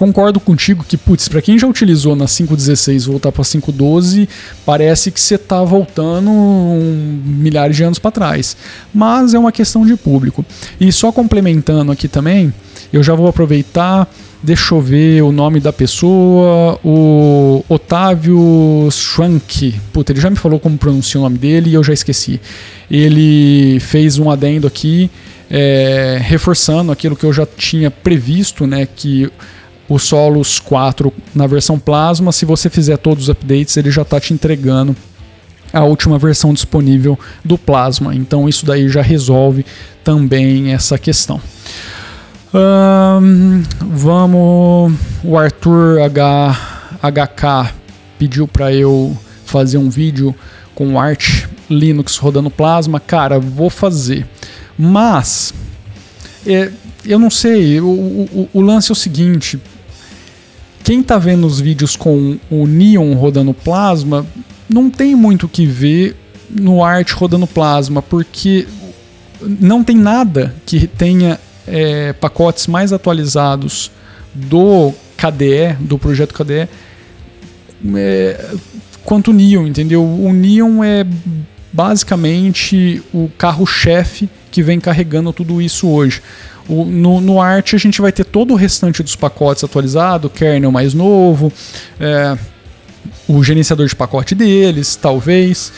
concordo 0.00 0.40
contigo 0.40 0.82
que, 0.82 0.96
putz, 0.96 1.28
para 1.28 1.42
quem 1.42 1.58
já 1.58 1.66
utilizou 1.66 2.16
na 2.16 2.24
5.16 2.24 3.06
voltar 3.06 3.30
para 3.30 3.44
5.12, 3.44 4.26
parece 4.64 5.10
que 5.10 5.20
você 5.20 5.36
tá 5.36 5.62
voltando 5.62 6.30
um, 6.30 7.22
milhares 7.22 7.76
de 7.76 7.84
anos 7.84 7.98
para 7.98 8.10
trás. 8.10 8.56
Mas 8.94 9.34
é 9.34 9.38
uma 9.38 9.52
questão 9.52 9.84
de 9.84 9.94
público. 9.96 10.42
E 10.80 10.90
só 10.90 11.12
complementando 11.12 11.92
aqui 11.92 12.08
também, 12.08 12.50
eu 12.90 13.02
já 13.02 13.14
vou 13.14 13.28
aproveitar. 13.28 14.10
Deixa 14.42 14.74
eu 14.74 14.80
ver 14.80 15.22
o 15.22 15.30
nome 15.30 15.60
da 15.60 15.70
pessoa. 15.70 16.80
O 16.82 17.62
Otávio 17.68 18.88
Schwank. 18.90 19.78
Puta, 19.92 20.12
ele 20.12 20.20
já 20.20 20.30
me 20.30 20.36
falou 20.36 20.58
como 20.58 20.78
pronuncia 20.78 21.20
o 21.20 21.24
nome 21.24 21.36
dele 21.36 21.68
e 21.68 21.74
eu 21.74 21.84
já 21.84 21.92
esqueci. 21.92 22.40
Ele 22.90 23.78
fez 23.80 24.18
um 24.18 24.30
adendo 24.30 24.66
aqui, 24.66 25.10
é, 25.50 26.18
reforçando 26.22 26.90
aquilo 26.90 27.14
que 27.14 27.24
eu 27.24 27.34
já 27.34 27.44
tinha 27.44 27.90
previsto, 27.90 28.66
né? 28.66 28.88
Que 28.96 29.30
o 29.90 29.98
Solos 29.98 30.60
4 30.60 31.12
na 31.34 31.48
versão 31.48 31.76
Plasma, 31.76 32.30
se 32.30 32.44
você 32.44 32.70
fizer 32.70 32.96
todos 32.96 33.24
os 33.24 33.28
updates, 33.28 33.76
ele 33.76 33.90
já 33.90 34.02
está 34.02 34.20
te 34.20 34.32
entregando 34.32 34.96
a 35.72 35.82
última 35.82 36.16
versão 36.16 36.54
disponível 36.54 37.18
do 37.44 37.58
Plasma. 37.58 38.14
Então 38.14 38.48
isso 38.48 38.64
daí 38.64 38.88
já 38.88 39.02
resolve 39.02 39.66
também 40.04 40.72
essa 40.72 40.96
questão. 40.96 41.40
Vamos. 43.80 44.94
O 45.24 45.36
Arthur 45.36 46.02
H, 46.02 46.98
HK 47.02 47.74
pediu 48.16 48.46
para 48.46 48.72
eu 48.72 49.16
fazer 49.44 49.78
um 49.78 49.90
vídeo 49.90 50.32
com 50.72 51.00
Arch 51.00 51.48
Linux 51.68 52.16
rodando 52.16 52.48
Plasma. 52.48 53.00
Cara, 53.00 53.40
vou 53.40 53.68
fazer. 53.70 54.24
Mas 54.78 55.52
é, 56.46 56.70
eu 57.04 57.18
não 57.18 57.30
sei. 57.30 57.80
O, 57.80 57.86
o, 57.86 58.48
o 58.52 58.60
lance 58.60 58.90
é 58.90 58.94
o 58.94 58.96
seguinte: 58.96 59.60
quem 60.82 61.02
tá 61.02 61.18
vendo 61.18 61.46
os 61.46 61.60
vídeos 61.60 61.96
com 61.96 62.38
o 62.50 62.66
Neon 62.66 63.14
rodando 63.14 63.52
plasma, 63.54 64.26
não 64.68 64.90
tem 64.90 65.14
muito 65.14 65.46
o 65.46 65.48
que 65.48 65.66
ver 65.66 66.16
no 66.48 66.82
Art 66.82 67.10
rodando 67.12 67.46
plasma, 67.46 68.02
porque 68.02 68.66
não 69.42 69.84
tem 69.84 69.96
nada 69.96 70.54
que 70.66 70.86
tenha 70.86 71.38
é, 71.66 72.12
pacotes 72.14 72.66
mais 72.66 72.92
atualizados 72.92 73.90
do 74.34 74.92
KDE, 75.16 75.76
do 75.80 75.98
projeto 75.98 76.34
KDE, 76.34 76.68
é, 77.94 78.54
quanto 79.04 79.30
o 79.30 79.34
Neon, 79.34 79.66
entendeu? 79.66 80.04
O 80.04 80.32
Neon 80.32 80.82
é 80.84 81.06
basicamente 81.72 83.02
o 83.12 83.30
carro-chefe 83.38 84.28
que 84.50 84.62
vem 84.62 84.80
carregando 84.80 85.32
tudo 85.32 85.62
isso 85.62 85.88
hoje. 85.88 86.22
O, 86.68 86.84
no, 86.84 87.20
no 87.20 87.40
Art 87.40 87.74
a 87.74 87.78
gente 87.78 88.00
vai 88.00 88.12
ter 88.12 88.24
todo 88.24 88.52
o 88.52 88.56
restante 88.56 89.02
dos 89.02 89.16
pacotes 89.16 89.64
atualizado, 89.64 90.28
kernel 90.28 90.70
mais 90.70 90.94
novo, 90.94 91.52
é, 91.98 92.36
o 93.28 93.42
gerenciador 93.42 93.86
de 93.86 93.96
pacote 93.96 94.34
deles, 94.34 94.96
talvez. 94.96 95.72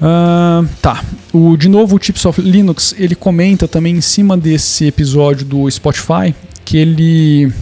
Uh, 0.00 0.66
tá. 0.80 1.04
O, 1.30 1.56
de 1.56 1.68
novo, 1.68 1.96
o 1.96 1.98
Tips 1.98 2.24
of 2.24 2.40
Linux 2.40 2.94
ele 2.98 3.14
comenta 3.14 3.68
também 3.68 3.96
em 3.96 4.00
cima 4.00 4.36
desse 4.36 4.86
episódio 4.86 5.44
do 5.44 5.70
Spotify 5.70 6.34
que 6.64 6.78
ele 6.78 7.52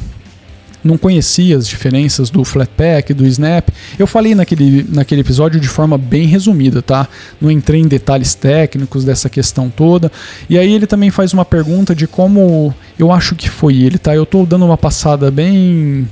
não 0.83 0.97
conhecia 0.97 1.57
as 1.57 1.67
diferenças 1.67 2.31
do 2.31 2.45
Flatpak, 2.45 3.13
do 3.15 3.27
Snap. 3.27 3.69
Eu 3.99 4.07
falei 4.07 4.35
naquele, 4.35 4.87
naquele 4.89 5.21
episódio 5.21 5.61
de 5.61 5.69
forma 5.69 5.99
bem 5.99 6.27
resumida, 6.27 6.81
tá? 6.83 7.09
Não 7.41 7.51
entrei 7.51 7.81
em 7.81 7.89
detalhes 7.89 8.35
técnicos 8.35 9.05
dessa 9.05 9.29
questão 9.29 9.69
toda. 9.69 10.11
E 10.49 10.59
aí 10.59 10.73
ele 10.73 10.87
também 10.87 11.11
faz 11.11 11.33
uma 11.33 11.45
pergunta 11.45 11.95
de 11.95 12.07
como 12.07 12.75
eu 12.99 13.13
acho 13.13 13.35
que 13.35 13.49
foi 13.49 13.77
ele, 13.77 13.99
tá? 13.99 14.15
Eu 14.15 14.23
estou 14.25 14.47
dando 14.47 14.65
uma 14.65 14.79
passada 14.79 15.31
bem. 15.31 16.09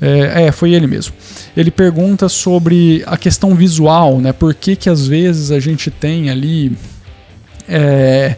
É, 0.00 0.46
é, 0.46 0.52
foi 0.52 0.74
ele 0.74 0.86
mesmo 0.86 1.14
ele 1.56 1.70
pergunta 1.70 2.28
sobre 2.28 3.02
a 3.06 3.16
questão 3.16 3.54
visual, 3.54 4.20
né? 4.20 4.30
Por 4.32 4.54
que, 4.54 4.76
que 4.76 4.90
às 4.90 5.06
vezes 5.06 5.50
a 5.50 5.58
gente 5.58 5.90
tem 5.90 6.28
ali. 6.28 6.76
É, 7.66 8.36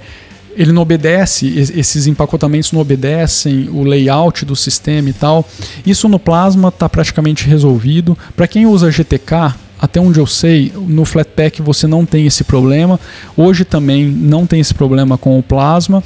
ele 0.57 0.73
não 0.73 0.83
obedece, 0.83 1.47
esses 1.59 2.07
empacotamentos 2.07 2.73
não 2.73 2.81
obedecem 2.81 3.69
o 3.71 3.83
layout 3.83 4.45
do 4.45 4.57
sistema 4.57 5.11
e 5.11 5.12
tal. 5.12 5.49
Isso 5.87 6.09
no 6.09 6.19
Plasma 6.19 6.69
está 6.69 6.88
praticamente 6.88 7.47
resolvido. 7.47 8.17
Para 8.37 8.49
quem 8.49 8.67
usa 8.67 8.90
GTK, 8.90 9.55
até 9.78 10.00
onde 10.00 10.19
eu 10.19 10.26
sei, 10.26 10.73
no 10.75 11.05
Flatpak 11.05 11.62
você 11.62 11.87
não 11.87 12.05
tem 12.05 12.26
esse 12.26 12.43
problema. 12.43 12.99
Hoje 13.37 13.64
também 13.64 14.07
não 14.07 14.47
tem 14.47 14.61
esse 14.61 14.75
problema 14.75 15.17
com 15.17 15.38
o 15.38 15.43
Plasma. 15.43 16.02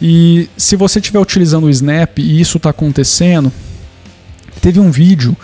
E 0.00 0.48
se 0.56 0.74
você 0.74 0.98
estiver 0.98 1.20
utilizando 1.20 1.64
o 1.64 1.70
Snap 1.70 2.18
e 2.18 2.40
isso 2.40 2.56
está 2.56 2.70
acontecendo, 2.70 3.52
teve 4.60 4.80
um 4.80 4.90
vídeo 4.90 5.36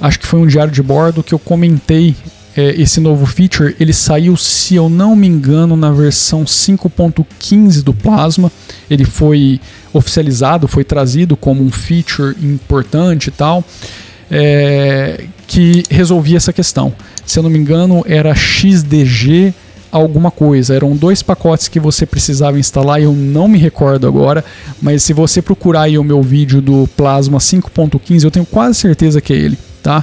acho 0.00 0.20
que 0.20 0.26
foi 0.26 0.40
um 0.40 0.46
diário 0.46 0.72
de 0.72 0.82
bordo 0.82 1.22
que 1.22 1.32
eu 1.32 1.38
comentei 1.38 2.14
é, 2.56 2.80
esse 2.80 3.00
novo 3.00 3.26
feature. 3.26 3.74
Ele 3.78 3.92
saiu, 3.92 4.36
se 4.36 4.74
eu 4.74 4.88
não 4.88 5.14
me 5.16 5.26
engano, 5.26 5.76
na 5.76 5.90
versão 5.90 6.44
5.15 6.44 7.82
do 7.82 7.92
Plasma. 7.92 8.50
Ele 8.88 9.04
foi 9.04 9.60
oficializado, 9.92 10.68
foi 10.68 10.84
trazido 10.84 11.36
como 11.36 11.64
um 11.64 11.70
feature 11.70 12.36
importante 12.42 13.28
e 13.28 13.30
tal, 13.30 13.64
é, 14.30 15.24
que 15.46 15.82
resolvia 15.90 16.36
essa 16.36 16.52
questão. 16.52 16.92
Se 17.24 17.38
eu 17.38 17.42
não 17.42 17.50
me 17.50 17.58
engano, 17.58 18.04
era 18.06 18.34
XDG 18.34 19.54
alguma 19.90 20.30
coisa. 20.30 20.74
Eram 20.74 20.96
dois 20.96 21.22
pacotes 21.22 21.68
que 21.68 21.78
você 21.78 22.04
precisava 22.04 22.58
instalar, 22.58 23.00
eu 23.00 23.12
não 23.12 23.46
me 23.46 23.58
recordo 23.58 24.08
agora, 24.08 24.44
mas 24.82 25.04
se 25.04 25.12
você 25.12 25.40
procurar 25.40 25.82
aí 25.82 25.96
o 25.96 26.04
meu 26.04 26.20
vídeo 26.20 26.60
do 26.60 26.88
Plasma 26.96 27.38
5.15, 27.38 28.24
eu 28.24 28.30
tenho 28.30 28.46
quase 28.46 28.78
certeza 28.78 29.20
que 29.20 29.32
é 29.32 29.36
ele 29.36 29.58
tá? 29.84 30.02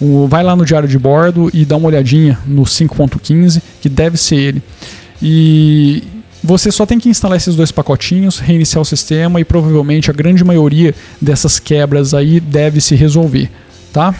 O, 0.00 0.26
vai 0.26 0.42
lá 0.42 0.56
no 0.56 0.66
diário 0.66 0.88
de 0.88 0.98
bordo 0.98 1.48
e 1.54 1.64
dá 1.64 1.76
uma 1.76 1.86
olhadinha 1.86 2.36
no 2.44 2.64
5.15, 2.64 3.62
que 3.80 3.88
deve 3.88 4.18
ser 4.18 4.36
ele. 4.36 4.62
E 5.22 6.02
você 6.42 6.72
só 6.72 6.84
tem 6.84 6.98
que 6.98 7.08
instalar 7.08 7.36
esses 7.36 7.54
dois 7.54 7.70
pacotinhos, 7.70 8.40
reiniciar 8.40 8.82
o 8.82 8.84
sistema 8.84 9.40
e 9.40 9.44
provavelmente 9.44 10.10
a 10.10 10.12
grande 10.12 10.42
maioria 10.42 10.92
dessas 11.20 11.60
quebras 11.60 12.12
aí 12.12 12.40
deve 12.40 12.80
se 12.80 12.96
resolver, 12.96 13.48
tá? 13.92 14.12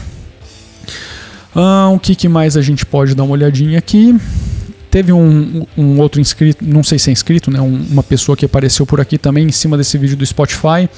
Ah, 1.55 1.91
o 1.93 1.99
que, 1.99 2.15
que 2.15 2.29
mais 2.29 2.57
a 2.57 2.63
gente 2.63 2.87
pode 2.87 3.15
dar 3.15 3.25
uma 3.25 3.33
olhadinha 3.33 3.79
aqui? 3.79 4.17
Teve 4.93 5.13
um, 5.13 5.67
um 5.77 5.99
outro 5.99 6.21
inscrito, 6.21 6.65
não 6.65 6.85
sei 6.85 7.01
se 7.01 7.11
é 7.11 7.13
inscrito, 7.13 7.51
né? 7.51 7.61
Um, 7.61 7.85
uma 7.91 8.03
pessoa 8.03 8.37
que 8.37 8.45
apareceu 8.45 8.87
por 8.87 9.01
aqui 9.01 9.19
também 9.19 9.47
em 9.47 9.53
cima 9.53 9.77
desse 9.77 9.99
vídeo 9.99 10.17
do 10.17 10.25
Spotify, 10.25 10.89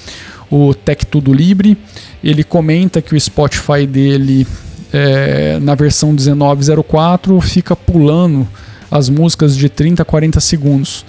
o 0.52 0.74
Tech 0.74 1.06
Tudo 1.06 1.32
Libre. 1.32 1.78
Ele 2.22 2.44
comenta 2.44 3.00
que 3.00 3.14
o 3.14 3.20
Spotify 3.20 3.86
dele, 3.86 4.46
é, 4.92 5.58
na 5.58 5.74
versão 5.74 6.12
1904, 6.12 7.40
fica 7.40 7.74
pulando 7.74 8.46
as 8.90 9.08
músicas 9.08 9.56
de 9.56 9.70
30 9.70 10.02
a 10.02 10.04
40 10.04 10.38
segundos. 10.40 11.06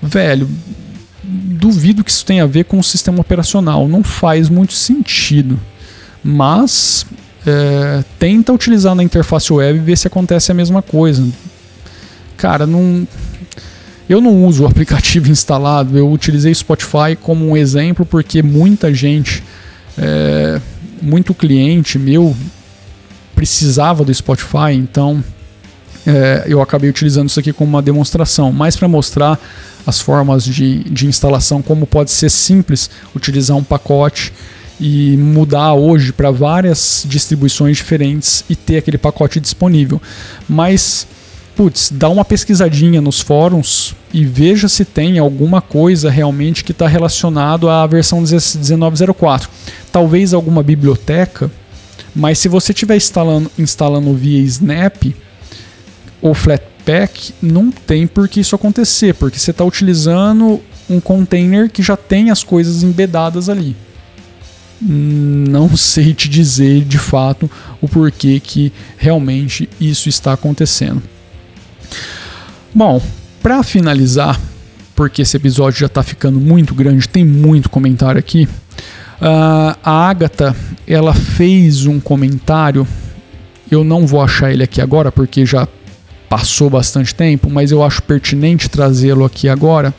Velho, 0.00 0.48
duvido 1.22 2.02
que 2.02 2.10
isso 2.10 2.24
tenha 2.24 2.44
a 2.44 2.46
ver 2.46 2.64
com 2.64 2.78
o 2.78 2.82
sistema 2.82 3.20
operacional. 3.20 3.86
Não 3.86 4.02
faz 4.02 4.48
muito 4.48 4.72
sentido. 4.72 5.60
Mas 6.24 7.04
é, 7.46 8.02
tenta 8.18 8.50
utilizar 8.50 8.94
na 8.94 9.02
interface 9.02 9.52
web 9.52 9.78
e 9.78 9.82
ver 9.82 9.98
se 9.98 10.06
acontece 10.06 10.50
a 10.50 10.54
mesma 10.54 10.80
coisa. 10.80 11.22
Cara, 12.38 12.66
não 12.66 13.06
eu 14.08 14.20
não 14.20 14.44
uso 14.44 14.64
o 14.64 14.66
aplicativo 14.66 15.30
instalado, 15.32 15.96
eu 15.96 16.10
utilizei 16.10 16.54
Spotify 16.54 17.16
como 17.20 17.48
um 17.48 17.56
exemplo 17.56 18.04
porque 18.04 18.42
muita 18.42 18.92
gente, 18.92 19.42
é, 19.98 20.60
muito 21.02 21.34
cliente 21.34 21.98
meu 21.98 22.34
precisava 23.34 24.02
do 24.02 24.12
Spotify, 24.14 24.72
então 24.72 25.22
é, 26.06 26.44
eu 26.46 26.62
acabei 26.62 26.88
utilizando 26.88 27.28
isso 27.28 27.38
aqui 27.38 27.52
como 27.52 27.68
uma 27.68 27.82
demonstração, 27.82 28.52
mais 28.52 28.76
para 28.76 28.88
mostrar 28.88 29.38
as 29.86 30.00
formas 30.00 30.44
de, 30.44 30.78
de 30.84 31.06
instalação, 31.06 31.60
como 31.60 31.86
pode 31.86 32.10
ser 32.10 32.30
simples 32.30 32.90
utilizar 33.14 33.56
um 33.56 33.62
pacote 33.62 34.32
e 34.80 35.16
mudar 35.16 35.74
hoje 35.74 36.12
para 36.12 36.30
várias 36.30 37.04
distribuições 37.06 37.76
diferentes 37.76 38.44
e 38.48 38.54
ter 38.56 38.78
aquele 38.78 38.98
pacote 38.98 39.40
disponível. 39.40 40.00
Mas 40.48 41.06
putz, 41.56 41.90
dá 41.90 42.10
uma 42.10 42.24
pesquisadinha 42.24 43.00
nos 43.00 43.20
fóruns 43.20 43.96
e 44.12 44.26
veja 44.26 44.68
se 44.68 44.84
tem 44.84 45.18
alguma 45.18 45.62
coisa 45.62 46.10
realmente 46.10 46.62
que 46.62 46.72
está 46.72 46.86
relacionado 46.86 47.68
à 47.70 47.86
versão 47.86 48.20
1904. 48.20 49.48
Talvez 49.90 50.34
alguma 50.34 50.62
biblioteca, 50.62 51.50
mas 52.14 52.38
se 52.38 52.48
você 52.48 52.72
estiver 52.72 52.96
instalando, 52.96 53.50
instalando 53.58 54.12
via 54.14 54.42
Snap 54.42 55.04
ou 56.20 56.34
Flatpak, 56.34 57.32
não 57.40 57.70
tem 57.70 58.06
por 58.06 58.28
que 58.28 58.40
isso 58.40 58.54
acontecer, 58.54 59.14
porque 59.14 59.38
você 59.38 59.50
está 59.50 59.64
utilizando 59.64 60.60
um 60.90 61.00
container 61.00 61.70
que 61.70 61.82
já 61.82 61.96
tem 61.96 62.30
as 62.30 62.44
coisas 62.44 62.82
embedadas 62.82 63.48
ali. 63.48 63.74
Não 64.78 65.72
sei 65.74 66.12
te 66.12 66.28
dizer 66.28 66.84
de 66.84 66.98
fato 66.98 67.50
o 67.80 67.88
porquê 67.88 68.38
que 68.40 68.70
realmente 68.98 69.70
isso 69.80 70.10
está 70.10 70.34
acontecendo. 70.34 71.15
Bom, 72.76 73.00
para 73.42 73.62
finalizar, 73.62 74.38
porque 74.94 75.22
esse 75.22 75.34
episódio 75.34 75.80
já 75.80 75.86
está 75.86 76.02
ficando 76.02 76.38
muito 76.38 76.74
grande, 76.74 77.08
tem 77.08 77.24
muito 77.24 77.70
comentário 77.70 78.18
aqui. 78.18 78.46
Uh, 79.18 79.78
a 79.82 80.10
Agatha, 80.10 80.54
ela 80.86 81.14
fez 81.14 81.86
um 81.86 81.98
comentário. 81.98 82.86
Eu 83.70 83.82
não 83.82 84.06
vou 84.06 84.20
achar 84.20 84.52
ele 84.52 84.62
aqui 84.62 84.82
agora 84.82 85.10
porque 85.10 85.46
já 85.46 85.66
passou 86.28 86.68
bastante 86.68 87.14
tempo, 87.14 87.48
mas 87.48 87.72
eu 87.72 87.82
acho 87.82 88.02
pertinente 88.02 88.68
trazê-lo 88.68 89.24
aqui 89.24 89.48
agora 89.48 89.94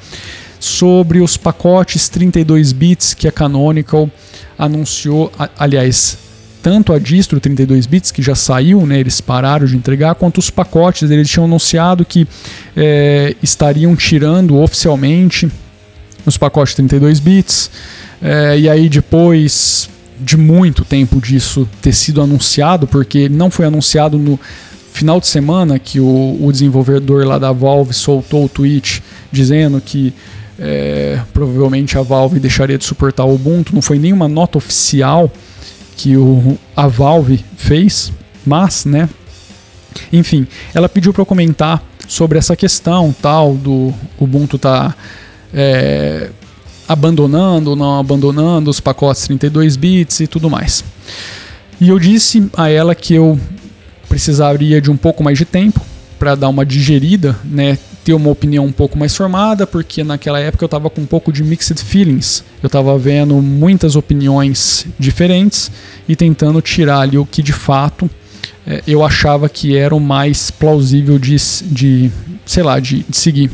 sobre 0.60 1.20
os 1.20 1.36
pacotes 1.36 2.08
32 2.10 2.74
bits 2.74 3.16
que 3.16 3.28
a 3.28 3.32
Canonical 3.32 4.08
anunciou, 4.56 5.32
aliás, 5.58 6.27
tanto 6.62 6.94
a 6.94 7.00
distro 7.00 7.40
32 7.40 7.86
bits 7.86 8.12
que 8.12 8.22
já 8.22 8.36
saiu, 8.36 8.86
né, 8.86 9.00
eles 9.00 9.22
pararam 9.22 9.66
de 9.66 9.76
entregar, 9.76 10.16
quanto 10.16 10.38
os 10.40 10.50
pacotes. 10.50 11.10
Eles 11.10 11.30
tinham 11.30 11.46
anunciado 11.46 12.04
que 12.04 12.28
é, 12.76 13.36
estariam 13.42 13.96
tirando 13.96 14.58
oficialmente 14.58 15.50
os 16.26 16.38
pacotes 16.38 16.76
32 16.76 17.20
bits. 17.20 17.72
É, 18.22 18.60
e 18.60 18.70
aí 18.70 18.90
depois 18.90 19.90
de 20.20 20.36
muito 20.36 20.84
tempo 20.84 21.22
disso 21.22 21.68
ter 21.82 21.94
sido 21.94 22.22
anunciado, 22.22 22.88
porque 22.88 23.30
não 23.30 23.52
foi 23.52 23.66
anunciado 23.66 24.18
no 24.18 24.40
final 24.92 25.20
de 25.20 25.28
semana 25.28 25.78
que 25.78 26.00
o, 26.00 26.38
o 26.42 26.52
desenvolvedor 26.52 27.26
lá 27.26 27.38
da 27.38 27.52
Valve 27.52 27.94
soltou 27.94 28.46
o 28.46 28.50
tweet 28.50 29.04
dizendo 29.32 29.80
que 29.80 30.12
é, 30.60 31.20
provavelmente 31.32 31.98
a 31.98 32.02
Valve 32.02 32.40
deixaria 32.40 32.78
de 32.78 32.84
suportar 32.84 33.26
o 33.26 33.36
Ubuntu, 33.36 33.76
não 33.76 33.82
foi 33.82 34.00
nenhuma 34.00 34.28
nota 34.28 34.58
oficial 34.58 35.32
que 35.98 36.16
o, 36.16 36.58
a 36.76 36.88
Valve 36.88 37.44
fez, 37.58 38.14
mas, 38.46 38.86
né? 38.86 39.10
Enfim, 40.14 40.48
ela 40.74 40.88
pediu 40.88 41.12
para 41.12 41.24
eu 41.24 41.26
comentar 41.26 41.84
sobre 42.08 42.38
essa 42.38 42.56
questão 42.56 43.14
tal 43.20 43.56
do 43.56 43.94
Ubuntu 44.18 44.60
tá 44.60 44.96
é, 45.54 46.30
abandonando 46.88 47.72
ou 47.72 47.76
não 47.76 48.00
abandonando 48.00 48.70
os 48.70 48.80
pacotes 48.80 49.24
32 49.24 49.76
bits 49.76 50.20
e 50.20 50.28
tudo 50.28 50.50
mais. 50.50 50.86
E 51.82 51.90
eu 51.90 52.00
disse 52.00 52.50
a 52.56 52.70
ela 52.70 52.96
que 52.96 53.16
eu 53.16 53.40
precisaria 54.08 54.80
de 54.80 54.90
um 54.90 54.98
pouco 54.98 55.24
mais 55.24 55.38
de 55.38 55.46
tempo 55.46 55.82
para 56.18 56.36
dar 56.36 56.50
uma 56.50 56.66
digerida, 56.66 57.36
né, 57.44 57.78
ter 58.08 58.14
uma 58.14 58.30
opinião 58.30 58.64
um 58.64 58.72
pouco 58.72 58.98
mais 58.98 59.14
formada, 59.14 59.68
porque 59.68 60.02
naquela 60.02 60.40
época 60.40 60.64
eu 60.64 60.68
estava 60.68 60.90
com 60.90 61.02
um 61.02 61.06
pouco 61.06 61.30
de 61.30 61.44
mixed 61.44 61.84
feelings. 61.84 62.42
Eu 62.64 62.68
estava 62.68 62.98
vendo 62.98 63.36
muitas 63.42 63.98
opiniões 63.98 64.86
diferentes 64.98 65.70
e 66.08 66.16
tentando 66.16 66.62
tirar 66.62 67.02
ali 67.02 67.18
o 67.18 67.26
que 67.26 67.44
de 67.44 67.52
fato 67.52 68.10
é, 68.66 68.82
eu 68.88 69.04
achava 69.04 69.50
que 69.50 69.76
era 69.76 69.94
o 69.94 70.00
mais 70.00 70.50
plausível 70.50 71.20
de, 71.20 71.36
de 71.64 72.10
sei 72.46 72.64
lá, 72.64 72.80
de, 72.80 73.04
de 73.10 73.18
seguir. 73.18 73.52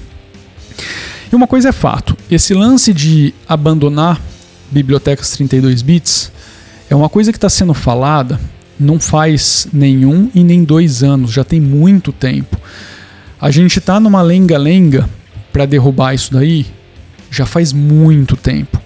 E 1.32 1.36
uma 1.36 1.48
coisa 1.48 1.70
é 1.70 1.72
fato: 1.72 2.16
esse 2.30 2.54
lance 2.54 2.94
de 2.94 3.34
abandonar 3.50 4.22
bibliotecas 4.70 5.32
32 5.32 5.82
bits 5.82 6.32
é 6.92 6.96
uma 6.96 7.10
coisa 7.10 7.32
que 7.32 7.38
está 7.40 7.50
sendo 7.50 7.74
falada 7.74 8.40
não 8.80 9.00
faz 9.00 9.68
nenhum 9.74 10.30
e 10.36 10.44
nem 10.44 10.64
dois 10.64 11.02
anos, 11.02 11.32
já 11.32 11.44
tem 11.44 11.60
muito 11.60 12.12
tempo. 12.12 12.60
A 13.44 13.52
gente 13.52 13.78
está 13.78 14.00
numa 14.00 14.22
lenga-lenga 14.22 15.10
para 15.52 15.66
derrubar 15.66 16.14
isso 16.14 16.32
daí 16.32 16.66
já 17.30 17.46
faz 17.46 17.74
muito 17.74 18.38
tempo. 18.38 18.82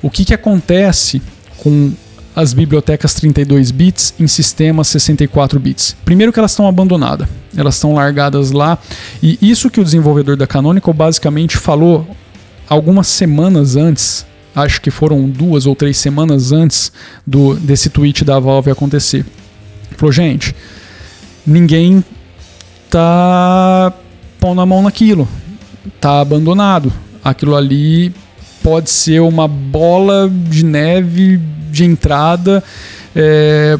O 0.00 0.08
que, 0.08 0.24
que 0.24 0.32
acontece 0.32 1.20
com 1.58 1.92
as 2.32 2.54
bibliotecas 2.54 3.12
32 3.14 3.72
bits 3.72 4.14
em 4.20 4.28
sistemas 4.28 4.86
64 4.86 5.58
bits? 5.58 5.96
Primeiro 6.04 6.32
que 6.32 6.38
elas 6.38 6.52
estão 6.52 6.68
abandonadas, 6.68 7.26
elas 7.56 7.74
estão 7.74 7.94
largadas 7.94 8.52
lá 8.52 8.78
e 9.20 9.36
isso 9.42 9.68
que 9.68 9.80
o 9.80 9.84
desenvolvedor 9.84 10.36
da 10.36 10.46
Canonical 10.46 10.94
basicamente 10.94 11.56
falou 11.56 12.06
algumas 12.68 13.08
semanas 13.08 13.74
antes 13.74 14.24
acho 14.54 14.80
que 14.80 14.92
foram 14.92 15.28
duas 15.28 15.66
ou 15.66 15.74
três 15.74 15.96
semanas 15.96 16.52
antes 16.52 16.92
do 17.26 17.56
desse 17.56 17.90
tweet 17.90 18.24
da 18.24 18.38
Valve 18.38 18.70
acontecer. 18.70 19.26
Falou, 19.96 20.12
gente, 20.12 20.54
ninguém 21.44 22.04
tá 22.92 23.90
pondo 24.38 24.60
a 24.60 24.66
mão 24.66 24.82
naquilo, 24.82 25.26
tá 25.98 26.20
abandonado. 26.20 26.92
Aquilo 27.24 27.56
ali 27.56 28.14
pode 28.62 28.90
ser 28.90 29.20
uma 29.20 29.48
bola 29.48 30.30
de 30.30 30.62
neve 30.62 31.40
de 31.70 31.84
entrada 31.84 32.62
é, 33.16 33.78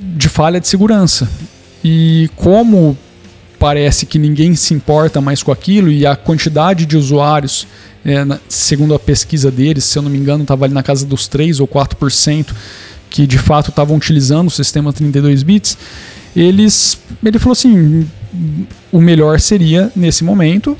de 0.00 0.30
falha 0.30 0.58
de 0.58 0.66
segurança. 0.66 1.28
E 1.84 2.30
como 2.34 2.96
parece 3.58 4.06
que 4.06 4.18
ninguém 4.18 4.56
se 4.56 4.72
importa 4.72 5.20
mais 5.20 5.42
com 5.42 5.52
aquilo 5.52 5.90
e 5.90 6.06
a 6.06 6.16
quantidade 6.16 6.86
de 6.86 6.96
usuários 6.96 7.66
é, 8.02 8.24
na, 8.24 8.40
segundo 8.48 8.94
a 8.94 8.98
pesquisa 8.98 9.50
deles, 9.50 9.84
se 9.84 9.98
eu 9.98 10.02
não 10.02 10.10
me 10.10 10.16
engano, 10.16 10.42
estava 10.42 10.64
ali 10.64 10.72
na 10.72 10.82
casa 10.82 11.04
dos 11.04 11.28
3 11.28 11.60
ou 11.60 11.68
4% 11.68 12.54
que 13.10 13.26
de 13.26 13.36
fato 13.36 13.68
estavam 13.68 13.94
utilizando 13.94 14.48
o 14.48 14.50
sistema 14.50 14.90
32 14.90 15.42
bits. 15.42 15.76
Eles, 16.34 16.98
ele 17.22 17.38
falou 17.38 17.52
assim: 17.52 18.08
o 18.90 19.00
melhor 19.00 19.40
seria, 19.40 19.90
nesse 19.94 20.24
momento, 20.24 20.76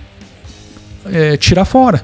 é, 1.07 1.37
tirar 1.37 1.65
fora. 1.65 2.03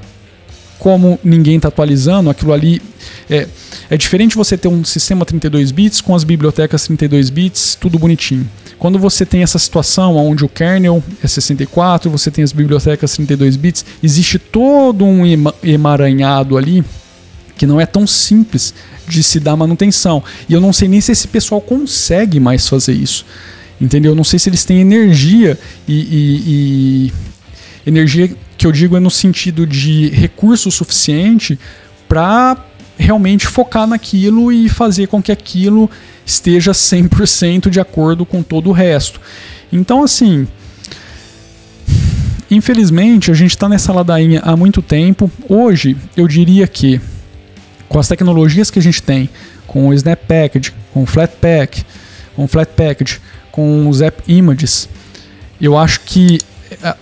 Como 0.77 1.19
ninguém 1.23 1.57
está 1.57 1.67
atualizando, 1.67 2.29
aquilo 2.29 2.53
ali. 2.53 2.81
É, 3.29 3.47
é 3.89 3.97
diferente 3.97 4.35
você 4.35 4.57
ter 4.57 4.67
um 4.67 4.83
sistema 4.83 5.25
32 5.25 5.71
bits 5.71 6.01
com 6.01 6.15
as 6.15 6.23
bibliotecas 6.23 6.85
32 6.85 7.29
bits, 7.29 7.75
tudo 7.79 7.99
bonitinho. 7.99 8.47
Quando 8.77 8.97
você 8.97 9.25
tem 9.25 9.43
essa 9.43 9.59
situação 9.59 10.15
onde 10.15 10.45
o 10.45 10.49
kernel 10.49 11.03
é 11.21 11.27
64, 11.27 12.09
você 12.09 12.31
tem 12.31 12.43
as 12.43 12.53
bibliotecas 12.53 13.11
32 13.13 13.57
bits, 13.57 13.85
existe 14.01 14.39
todo 14.39 15.03
um 15.03 15.23
emaranhado 15.61 16.57
ali 16.57 16.83
que 17.57 17.67
não 17.67 17.81
é 17.81 17.85
tão 17.85 18.07
simples 18.07 18.73
de 19.05 19.21
se 19.21 19.37
dar 19.37 19.57
manutenção. 19.57 20.23
E 20.47 20.53
eu 20.53 20.61
não 20.61 20.71
sei 20.71 20.87
nem 20.87 21.01
se 21.01 21.11
esse 21.11 21.27
pessoal 21.27 21.59
consegue 21.59 22.39
mais 22.39 22.69
fazer 22.69 22.93
isso. 22.93 23.25
Entendeu? 23.79 24.11
Eu 24.11 24.15
não 24.15 24.23
sei 24.23 24.37
se 24.37 24.49
eles 24.49 24.65
têm 24.65 24.81
energia 24.81 25.57
e, 25.87 25.93
e, 25.93 26.43
e 27.85 27.89
energia 27.89 28.29
que 28.57 28.67
eu 28.67 28.71
digo 28.71 28.97
é 28.97 28.99
no 28.99 29.09
sentido 29.09 29.65
de 29.65 30.09
recurso 30.09 30.69
suficiente 30.69 31.57
para 32.07 32.57
realmente 32.97 33.47
focar 33.47 33.87
naquilo 33.87 34.51
e 34.51 34.67
fazer 34.67 35.07
com 35.07 35.21
que 35.21 35.31
aquilo 35.31 35.89
esteja 36.25 36.73
100% 36.73 37.69
de 37.69 37.79
acordo 37.79 38.25
com 38.25 38.43
todo 38.43 38.69
o 38.69 38.73
resto. 38.73 39.21
Então, 39.71 40.03
assim, 40.03 40.45
infelizmente 42.51 43.31
a 43.31 43.33
gente 43.33 43.51
está 43.51 43.69
nessa 43.69 43.93
ladainha 43.93 44.41
há 44.43 44.57
muito 44.57 44.81
tempo. 44.81 45.31
Hoje, 45.47 45.95
eu 46.17 46.27
diria 46.27 46.67
que 46.67 46.99
com 47.87 47.97
as 47.97 48.07
tecnologias 48.07 48.69
que 48.69 48.79
a 48.79 48.81
gente 48.81 49.01
tem, 49.01 49.29
com 49.65 49.87
o 49.87 49.93
Snap 49.93 50.19
Package, 50.27 50.73
com 50.93 51.03
o 51.03 51.05
Flatpak, 51.05 51.85
com 52.35 52.43
o 52.43 52.47
Flatpackage, 52.47 53.19
com 53.51 53.87
os 53.87 54.01
App 54.01 54.21
Images, 54.27 54.87
eu 55.59 55.77
acho 55.77 56.01
que 56.01 56.39
a, 56.83 56.95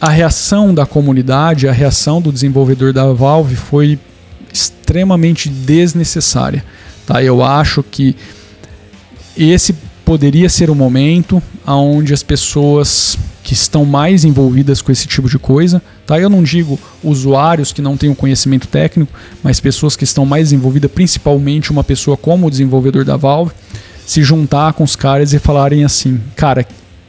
a 0.00 0.08
reação 0.08 0.74
da 0.74 0.86
comunidade, 0.86 1.68
a 1.68 1.72
reação 1.72 2.20
do 2.20 2.32
desenvolvedor 2.32 2.92
da 2.92 3.12
Valve 3.12 3.56
foi 3.56 3.98
extremamente 4.52 5.48
desnecessária. 5.48 6.64
Tá? 7.06 7.22
Eu 7.22 7.42
acho 7.42 7.82
que 7.82 8.16
esse 9.36 9.74
poderia 10.04 10.48
ser 10.48 10.70
o 10.70 10.74
momento 10.74 11.42
onde 11.66 12.12
as 12.12 12.22
pessoas 12.22 13.16
que 13.42 13.54
estão 13.54 13.84
mais 13.84 14.24
envolvidas 14.24 14.82
com 14.82 14.92
esse 14.92 15.06
tipo 15.06 15.28
de 15.28 15.38
coisa, 15.38 15.80
tá? 16.06 16.18
Eu 16.20 16.28
não 16.28 16.42
digo 16.42 16.78
usuários 17.02 17.72
que 17.72 17.80
não 17.80 17.96
têm 17.96 18.10
o 18.10 18.14
conhecimento 18.14 18.68
técnico, 18.68 19.12
mas 19.42 19.60
pessoas 19.60 19.96
que 19.96 20.04
estão 20.04 20.26
mais 20.26 20.52
envolvidas, 20.52 20.90
principalmente 20.90 21.70
uma 21.70 21.82
pessoa 21.82 22.16
como 22.16 22.46
o 22.46 22.50
desenvolvedor 22.50 23.04
da 23.04 23.16
Valve, 23.16 23.52
se 24.10 24.24
juntar 24.24 24.72
com 24.72 24.82
os 24.82 24.96
caras 24.96 25.32
e 25.32 25.38
falarem 25.38 25.84
assim, 25.84 26.20
cara, 26.34 26.66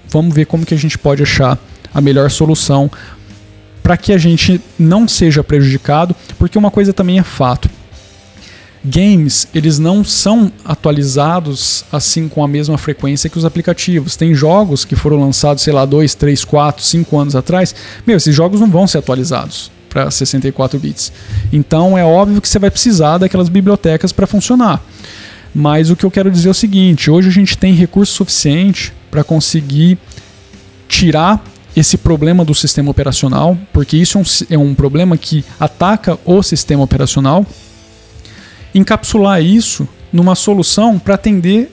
vamos 0.07 0.35
ver 0.35 0.45
como 0.45 0.63
que 0.63 0.75
a 0.75 0.77
gente 0.77 0.99
pode 0.99 1.23
achar 1.23 1.57
a 1.91 1.99
melhor 1.99 2.29
solução 2.29 2.91
para 3.81 3.97
que 3.97 4.13
a 4.13 4.19
gente 4.19 4.61
não 4.77 5.07
seja 5.07 5.43
prejudicado, 5.43 6.15
porque 6.37 6.59
uma 6.59 6.69
coisa 6.69 6.93
também 6.93 7.17
é 7.17 7.23
fato 7.23 7.67
games 8.83 9.47
eles 9.53 9.77
não 9.77 10.03
são 10.03 10.51
atualizados 10.63 11.85
assim 11.91 12.27
com 12.27 12.43
a 12.43 12.47
mesma 12.47 12.77
frequência 12.77 13.31
que 13.31 13.37
os 13.37 13.45
aplicativos. 13.45 14.15
Tem 14.15 14.35
jogos 14.35 14.85
que 14.85 14.95
foram 14.95 15.19
lançados, 15.19 15.63
sei 15.63 15.73
lá, 15.73 15.85
2, 15.85 16.13
3, 16.13 16.45
4, 16.45 16.83
5 16.83 17.17
anos 17.17 17.35
atrás. 17.35 17.73
Meu, 18.05 18.17
esses 18.17 18.35
jogos 18.35 18.59
não 18.59 18.69
vão 18.69 18.85
ser 18.85 18.99
atualizados 18.99 19.71
para 19.89 20.09
64 20.09 20.79
bits. 20.79 21.11
Então 21.51 21.97
é 21.97 22.03
óbvio 22.05 22.41
que 22.41 22.47
você 22.47 22.59
vai 22.59 22.71
precisar 22.71 23.17
daquelas 23.17 23.49
bibliotecas 23.49 24.11
para 24.11 24.25
funcionar. 24.25 24.81
Mas 25.53 25.89
o 25.89 25.95
que 25.95 26.05
eu 26.05 26.11
quero 26.11 26.31
dizer 26.31 26.47
é 26.47 26.51
o 26.51 26.55
seguinte: 26.55 27.11
hoje 27.11 27.27
a 27.27 27.31
gente 27.31 27.57
tem 27.57 27.73
recurso 27.73 28.13
suficiente 28.13 28.93
para 29.09 29.23
conseguir 29.23 29.97
tirar 30.87 31.43
esse 31.75 31.97
problema 31.97 32.43
do 32.43 32.53
sistema 32.53 32.91
operacional, 32.91 33.57
porque 33.71 33.95
isso 33.95 34.17
é 34.17 34.21
um, 34.21 34.25
é 34.51 34.57
um 34.57 34.75
problema 34.75 35.17
que 35.17 35.43
ataca 35.59 36.19
o 36.25 36.43
sistema 36.43 36.83
operacional 36.83 37.45
encapsular 38.73 39.41
isso 39.41 39.87
numa 40.11 40.35
solução 40.35 40.97
para 40.97 41.15
atender 41.15 41.71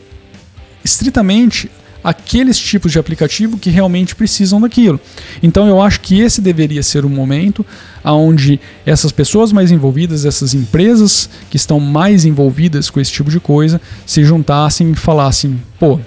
estritamente 0.84 1.70
aqueles 2.02 2.58
tipos 2.58 2.92
de 2.92 2.98
aplicativo 2.98 3.58
que 3.58 3.70
realmente 3.70 4.14
precisam 4.14 4.60
daquilo. 4.60 5.00
Então 5.42 5.66
eu 5.66 5.80
acho 5.82 6.00
que 6.00 6.20
esse 6.20 6.40
deveria 6.40 6.82
ser 6.82 7.04
o 7.04 7.10
momento 7.10 7.64
onde 8.04 8.60
essas 8.86 9.12
pessoas 9.12 9.52
mais 9.52 9.70
envolvidas, 9.70 10.24
essas 10.24 10.54
empresas 10.54 11.28
que 11.50 11.56
estão 11.56 11.78
mais 11.80 12.24
envolvidas 12.24 12.88
com 12.88 13.00
esse 13.00 13.12
tipo 13.12 13.30
de 13.30 13.40
coisa, 13.40 13.80
se 14.06 14.24
juntassem 14.24 14.92
e 14.92 14.94
falassem: 14.94 15.60
pô, 15.78 16.00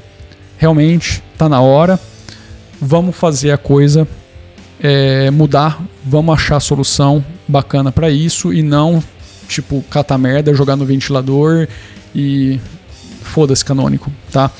realmente 0.57 1.21
está 1.33 1.47
na 1.47 1.61
hora, 1.61 1.99
vamos 2.79 3.15
fazer 3.15 3.51
a 3.51 3.57
coisa 3.57 4.07
é, 4.79 5.29
mudar, 5.29 5.81
vamos 6.03 6.33
achar 6.33 6.59
solução 6.59 7.23
bacana 7.47 7.91
para 7.91 8.09
isso 8.09 8.53
e 8.53 8.63
não 8.63 9.03
tipo, 9.51 9.83
catar 9.89 10.17
merda, 10.17 10.53
jogar 10.53 10.75
no 10.75 10.85
ventilador 10.85 11.67
e 12.15 12.59
foda-se 13.21 13.63
canônico, 13.63 14.11
tá? 14.31 14.51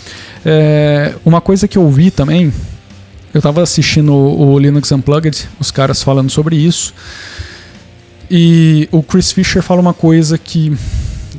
É, 0.45 1.15
uma 1.26 1.41
coisa 1.41 1.67
que 1.67 1.78
eu 1.78 1.89
vi 1.89 2.12
também, 2.12 2.54
eu 3.34 3.41
tava 3.41 3.62
assistindo 3.62 4.13
o, 4.13 4.58
Linux 4.60 4.91
Unplugged, 4.91 5.47
os 5.60 5.71
caras 5.71 6.02
falando 6.02 6.30
sobre 6.30 6.56
isso, 6.56 6.93
e 8.30 8.88
o 8.91 9.04
Chris 9.04 9.32
Fisher 9.32 9.62
fala 9.62 9.82
uma 9.82 9.93
coisa 9.93 10.38
que 10.38 10.76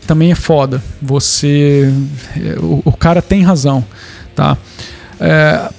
também 0.06 0.30
é 0.30 0.34
foda. 0.34 0.82
Você. 1.00 1.90
O, 2.60 2.82
o 2.84 2.92
cara 2.92 3.22
tem 3.22 3.42
razão, 3.42 3.84
tá? 4.34 4.58
É, 5.18 5.70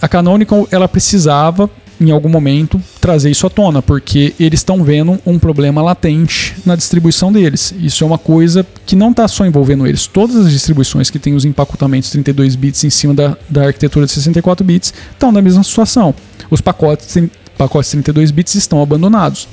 a 0.00 0.08
Canonical 0.08 0.66
ela 0.70 0.88
precisava 0.88 1.70
em 2.00 2.10
algum 2.10 2.28
momento 2.28 2.80
trazer 3.00 3.30
isso 3.30 3.46
à 3.46 3.50
tona, 3.50 3.80
porque 3.80 4.34
eles 4.38 4.60
estão 4.60 4.82
vendo 4.84 5.18
um 5.24 5.38
problema 5.38 5.82
latente 5.82 6.54
na 6.64 6.76
distribuição 6.76 7.32
deles. 7.32 7.74
Isso 7.80 8.04
é 8.04 8.06
uma 8.06 8.18
coisa 8.18 8.66
que 8.84 8.94
não 8.94 9.10
está 9.10 9.26
só 9.26 9.46
envolvendo 9.46 9.86
eles. 9.86 10.06
Todas 10.06 10.36
as 10.36 10.52
distribuições 10.52 11.10
que 11.10 11.18
têm 11.18 11.34
os 11.34 11.44
empacotamentos 11.44 12.10
32 12.10 12.54
bits 12.54 12.84
em 12.84 12.90
cima 12.90 13.14
da, 13.14 13.36
da 13.48 13.66
arquitetura 13.66 14.06
de 14.06 14.12
64 14.12 14.64
bits 14.64 14.92
estão 15.12 15.32
na 15.32 15.40
mesma 15.40 15.62
situação. 15.62 16.14
Os 16.50 16.60
pacotes, 16.60 17.16
pacotes 17.56 17.90
32 17.90 18.30
bits 18.30 18.54
estão 18.54 18.82
abandonados. 18.82 19.48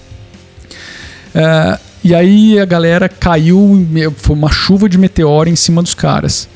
É, 1.34 1.80
e 2.04 2.14
aí 2.14 2.60
a 2.60 2.66
galera 2.66 3.08
caiu, 3.08 3.88
foi 4.18 4.36
uma 4.36 4.52
chuva 4.52 4.90
de 4.90 4.98
meteoro 4.98 5.50
em 5.50 5.56
cima 5.56 5.82
dos 5.82 5.94
caras. 5.94 6.50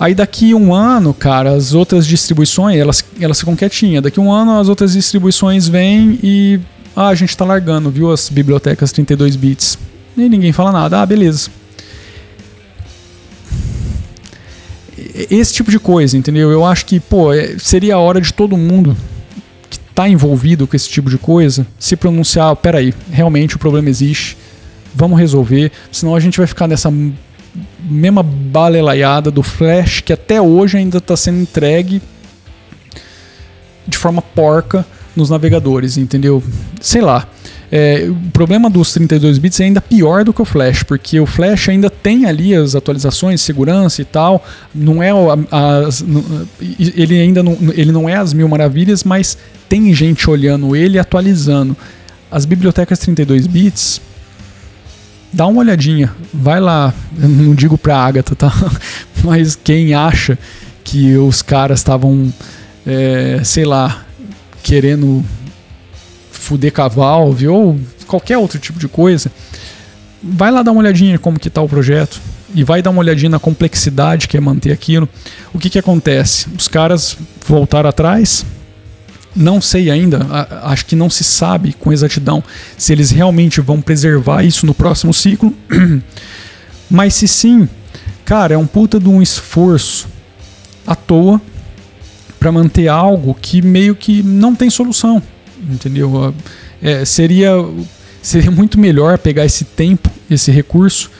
Aí 0.00 0.14
daqui 0.14 0.54
um 0.54 0.72
ano, 0.72 1.12
cara, 1.12 1.52
as 1.52 1.74
outras 1.74 2.06
distribuições, 2.06 2.80
elas, 2.80 3.04
elas 3.20 3.38
ficam 3.38 3.54
quietinhas. 3.54 4.02
Daqui 4.02 4.18
um 4.18 4.32
ano 4.32 4.58
as 4.58 4.66
outras 4.66 4.94
distribuições 4.94 5.68
vêm 5.68 6.18
e. 6.22 6.58
Ah, 6.96 7.08
a 7.08 7.14
gente 7.14 7.36
tá 7.36 7.44
largando, 7.44 7.90
viu? 7.90 8.10
As 8.10 8.30
bibliotecas 8.30 8.92
32 8.92 9.36
bits. 9.36 9.78
E 10.16 10.26
ninguém 10.26 10.52
fala 10.52 10.72
nada. 10.72 11.02
Ah, 11.02 11.04
beleza. 11.04 11.50
Esse 15.30 15.52
tipo 15.52 15.70
de 15.70 15.78
coisa, 15.78 16.16
entendeu? 16.16 16.50
Eu 16.50 16.64
acho 16.64 16.86
que, 16.86 16.98
pô, 16.98 17.34
é, 17.34 17.58
seria 17.58 17.96
a 17.96 17.98
hora 17.98 18.22
de 18.22 18.32
todo 18.32 18.56
mundo 18.56 18.96
que 19.68 19.78
tá 19.94 20.08
envolvido 20.08 20.66
com 20.66 20.74
esse 20.74 20.88
tipo 20.88 21.10
de 21.10 21.18
coisa 21.18 21.66
se 21.78 21.94
pronunciar: 21.94 22.56
peraí, 22.56 22.94
realmente 23.10 23.56
o 23.56 23.58
problema 23.58 23.90
existe, 23.90 24.38
vamos 24.94 25.18
resolver, 25.18 25.70
senão 25.92 26.16
a 26.16 26.20
gente 26.20 26.38
vai 26.38 26.46
ficar 26.46 26.66
nessa 26.66 26.90
mesma 27.82 28.22
balelaiada 28.22 29.30
do 29.30 29.42
Flash 29.42 30.00
que 30.00 30.12
até 30.12 30.40
hoje 30.40 30.76
ainda 30.76 30.98
está 30.98 31.16
sendo 31.16 31.40
entregue 31.40 32.00
de 33.86 33.98
forma 33.98 34.22
porca 34.22 34.86
nos 35.16 35.30
navegadores, 35.30 35.96
entendeu? 35.96 36.42
Sei 36.80 37.00
lá. 37.00 37.26
É, 37.72 38.08
o 38.08 38.30
problema 38.32 38.68
dos 38.68 38.92
32 38.92 39.38
bits 39.38 39.60
é 39.60 39.64
ainda 39.64 39.80
pior 39.80 40.24
do 40.24 40.32
que 40.32 40.42
o 40.42 40.44
Flash, 40.44 40.82
porque 40.82 41.20
o 41.20 41.26
Flash 41.26 41.68
ainda 41.68 41.88
tem 41.88 42.26
ali 42.26 42.52
as 42.52 42.74
atualizações, 42.74 43.40
segurança 43.40 44.02
e 44.02 44.04
tal. 44.04 44.44
Não 44.74 45.00
é 45.00 45.10
as, 45.52 46.04
ele 46.60 47.20
ainda 47.20 47.42
não, 47.42 47.56
ele 47.72 47.92
não 47.92 48.08
é 48.08 48.16
as 48.16 48.32
mil 48.32 48.48
maravilhas, 48.48 49.04
mas 49.04 49.38
tem 49.68 49.94
gente 49.94 50.28
olhando 50.28 50.74
ele 50.74 50.96
e 50.96 50.98
atualizando. 50.98 51.76
As 52.28 52.44
bibliotecas 52.44 52.98
32 52.98 53.46
bits 53.46 54.00
dá 55.32 55.46
uma 55.46 55.60
olhadinha, 55.60 56.12
vai 56.32 56.60
lá, 56.60 56.92
não 57.12 57.54
digo 57.54 57.78
pra 57.78 57.96
Agatha, 57.96 58.34
tá? 58.34 58.52
Mas 59.22 59.56
quem 59.56 59.94
acha 59.94 60.38
que 60.82 61.16
os 61.16 61.42
caras 61.42 61.80
estavam, 61.80 62.32
é, 62.86 63.40
sei 63.44 63.64
lá, 63.64 64.04
querendo 64.62 65.24
fuder 66.30 66.72
cavalo, 66.72 67.36
ou 67.50 67.78
qualquer 68.06 68.38
outro 68.38 68.58
tipo 68.58 68.78
de 68.78 68.88
coisa, 68.88 69.30
vai 70.22 70.50
lá 70.50 70.62
dar 70.62 70.72
uma 70.72 70.80
olhadinha 70.80 71.18
como 71.18 71.38
que 71.38 71.48
tá 71.48 71.62
o 71.62 71.68
projeto 71.68 72.20
e 72.54 72.64
vai 72.64 72.82
dar 72.82 72.90
uma 72.90 73.00
olhadinha 73.00 73.30
na 73.30 73.38
complexidade 73.38 74.26
que 74.26 74.36
é 74.36 74.40
manter 74.40 74.72
aquilo. 74.72 75.08
O 75.52 75.58
que 75.58 75.70
que 75.70 75.78
acontece? 75.78 76.48
Os 76.56 76.66
caras 76.66 77.16
voltaram 77.46 77.88
atrás, 77.88 78.44
não 79.34 79.60
sei 79.60 79.90
ainda, 79.90 80.26
acho 80.62 80.86
que 80.86 80.96
não 80.96 81.08
se 81.08 81.22
sabe 81.22 81.72
com 81.72 81.92
exatidão 81.92 82.42
se 82.76 82.92
eles 82.92 83.10
realmente 83.10 83.60
vão 83.60 83.80
preservar 83.80 84.42
isso 84.42 84.66
no 84.66 84.74
próximo 84.74 85.14
ciclo. 85.14 85.54
Mas 86.90 87.14
se 87.14 87.28
sim, 87.28 87.68
cara, 88.24 88.54
é 88.54 88.58
um 88.58 88.66
puta 88.66 88.98
de 88.98 89.08
um 89.08 89.22
esforço 89.22 90.08
à 90.86 90.94
toa 90.94 91.40
para 92.38 92.50
manter 92.50 92.88
algo 92.88 93.36
que 93.40 93.62
meio 93.62 93.94
que 93.94 94.22
não 94.22 94.54
tem 94.54 94.68
solução, 94.70 95.22
entendeu? 95.68 96.34
É, 96.82 97.04
seria, 97.04 97.52
seria 98.22 98.50
muito 98.50 98.80
melhor 98.80 99.18
pegar 99.18 99.44
esse 99.44 99.64
tempo, 99.64 100.10
esse 100.28 100.50
recurso 100.50 101.10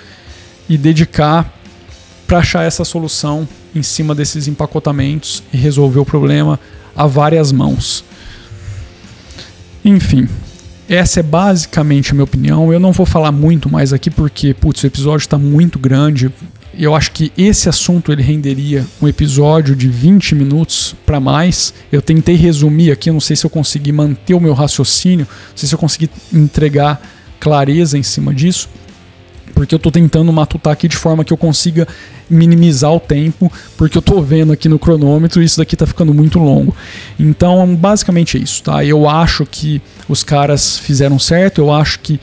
e 0.68 0.77
dedicar 0.79 1.53
para 2.27 2.38
achar 2.38 2.64
essa 2.64 2.85
solução 2.85 3.46
em 3.75 3.83
cima 3.83 4.14
desses 4.14 4.49
empacotamentos 4.49 5.42
e 5.53 5.57
resolver 5.57 6.01
o 6.01 6.05
problema 6.05 6.59
a 7.01 7.07
várias 7.07 7.51
mãos. 7.51 8.05
Enfim, 9.83 10.29
essa 10.87 11.21
é 11.21 11.23
basicamente 11.23 12.11
a 12.11 12.15
minha 12.15 12.25
opinião. 12.25 12.71
Eu 12.71 12.79
não 12.79 12.93
vou 12.93 13.07
falar 13.07 13.33
muito 13.33 13.71
mais 13.71 13.95
aqui 13.95 14.11
porque, 14.11 14.53
putz, 14.53 14.83
o 14.83 14.87
episódio 14.87 15.25
está 15.25 15.39
muito 15.39 15.79
grande. 15.79 16.31
Eu 16.75 16.95
acho 16.95 17.13
que 17.13 17.33
esse 17.39 17.71
assunto 17.71 18.13
ele 18.13 18.23
renderia 18.23 18.87
um 19.01 19.09
episódio 19.09 19.75
de 19.75 19.89
20 19.89 20.35
minutos 20.35 20.95
para 21.07 21.19
mais. 21.19 21.73
Eu 21.91 22.03
tentei 22.03 22.37
resumir 22.37 22.91
aqui, 22.91 23.11
não 23.11 23.19
sei 23.19 23.35
se 23.35 23.47
eu 23.47 23.51
consegui 23.51 23.93
manter 23.93 24.35
o 24.35 24.41
meu 24.41 24.53
raciocínio, 24.53 25.27
não 25.27 25.57
sei 25.57 25.71
se 25.71 25.75
eu 25.75 25.79
consegui 25.79 26.11
entregar 26.31 27.01
clareza 27.41 27.97
em 27.97 28.03
cima 28.03 28.35
disso 28.35 28.69
porque 29.61 29.75
eu 29.75 29.77
estou 29.77 29.92
tentando 29.92 30.33
matutar 30.33 30.73
aqui 30.73 30.88
de 30.88 30.96
forma 30.96 31.23
que 31.23 31.35
eu 31.35 31.37
consiga 31.37 31.87
minimizar 32.31 32.94
o 32.94 32.99
tempo, 32.99 33.53
porque 33.77 33.99
eu 33.99 34.01
estou 34.01 34.23
vendo 34.23 34.53
aqui 34.53 34.70
no 34.70 34.79
cronômetro 34.79 35.42
e 35.42 35.44
isso 35.44 35.59
daqui 35.59 35.75
está 35.75 35.87
ficando 35.87 36.14
muito 36.14 36.38
longo. 36.38 36.75
Então, 37.18 37.77
basicamente 37.77 38.38
é 38.38 38.40
isso, 38.40 38.62
tá? 38.62 38.83
Eu 38.83 39.07
acho 39.07 39.44
que 39.44 39.83
os 40.09 40.25
caras 40.25 40.79
fizeram 40.79 41.18
certo, 41.18 41.61
eu 41.61 41.70
acho 41.70 41.99
que 41.99 42.18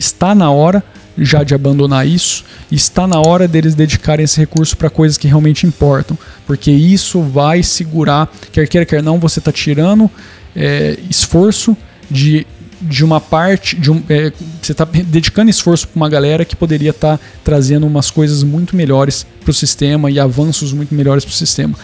está 0.00 0.34
na 0.34 0.50
hora 0.50 0.82
já 1.16 1.44
de 1.44 1.54
abandonar 1.54 2.04
isso, 2.08 2.44
está 2.72 3.06
na 3.06 3.20
hora 3.20 3.46
deles 3.46 3.76
dedicarem 3.76 4.24
esse 4.24 4.40
recurso 4.40 4.76
para 4.76 4.90
coisas 4.90 5.16
que 5.16 5.28
realmente 5.28 5.68
importam, 5.68 6.18
porque 6.44 6.72
isso 6.72 7.22
vai 7.22 7.62
segurar, 7.62 8.28
quer 8.50 8.66
queira, 8.66 8.84
quer 8.84 9.00
não, 9.00 9.20
você 9.20 9.38
está 9.38 9.52
tirando 9.52 10.10
é, 10.56 10.98
esforço 11.08 11.76
de 12.10 12.44
de 12.80 13.04
uma 13.04 13.20
parte, 13.20 13.76
de 13.76 13.90
um, 13.90 14.02
é, 14.08 14.32
você 14.60 14.72
está 14.72 14.84
dedicando 14.84 15.50
esforço 15.50 15.86
para 15.88 15.96
uma 15.96 16.08
galera 16.08 16.44
que 16.44 16.56
poderia 16.56 16.90
estar 16.90 17.18
tá 17.18 17.24
trazendo 17.44 17.86
umas 17.86 18.10
coisas 18.10 18.42
muito 18.42 18.74
melhores 18.74 19.26
para 19.40 19.50
o 19.50 19.54
sistema 19.54 20.10
e 20.10 20.18
avanços 20.18 20.72
muito 20.72 20.94
melhores 20.94 21.24
para 21.24 21.32
o 21.32 21.36
sistema, 21.36 21.74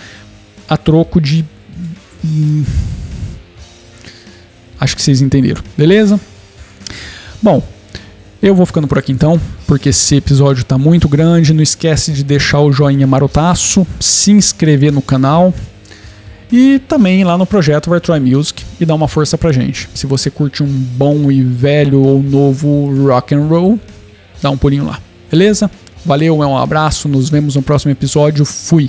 a 0.69 0.77
troco 0.77 1.21
de. 1.21 1.45
Hum, 2.25 2.65
acho 4.81 4.97
que 4.97 5.03
vocês 5.03 5.21
entenderam, 5.21 5.63
beleza? 5.77 6.19
Bom, 7.43 7.63
eu 8.43 8.55
vou 8.55 8.65
ficando 8.65 8.87
por 8.87 8.99
aqui 8.99 9.13
então, 9.13 9.41
porque 9.67 9.91
esse 9.91 10.17
episódio 10.17 10.63
está 10.63 10.79
muito 10.79 11.09
grande. 11.09 11.53
Não 11.53 11.63
esquece 11.63 12.13
de 12.13 12.23
deixar 12.25 12.61
o 12.61 12.73
joinha 12.73 13.07
marotaço, 13.07 13.87
se 14.01 14.31
inscrever 14.31 14.93
no 14.93 15.03
canal 15.03 15.53
e 16.51 16.79
também 16.81 17.25
lá 17.25 17.37
no 17.37 17.47
projeto 17.47 17.91
Retro 17.91 18.19
Music 18.21 18.65
e 18.81 18.85
dar 18.85 18.95
uma 18.95 19.09
força 19.09 19.37
pra 19.37 19.53
gente. 19.53 19.89
Se 19.95 20.07
você 20.07 20.31
curte 20.31 20.63
um 20.63 20.67
bom 20.67 21.31
e 21.31 21.43
velho 21.43 22.03
ou 22.03 22.23
novo 22.23 23.07
rock 23.07 23.35
and 23.35 23.47
roll, 23.47 23.79
dá 24.41 24.51
um 24.51 24.57
pulinho 24.57 24.87
lá. 24.87 24.99
Beleza? 25.31 25.71
Valeu, 26.05 26.43
é 26.43 26.47
um 26.47 26.57
abraço, 26.57 27.09
nos 27.09 27.29
vemos 27.29 27.57
no 27.57 27.63
próximo 27.63 27.91
episódio. 27.91 28.45
Fui. 28.45 28.89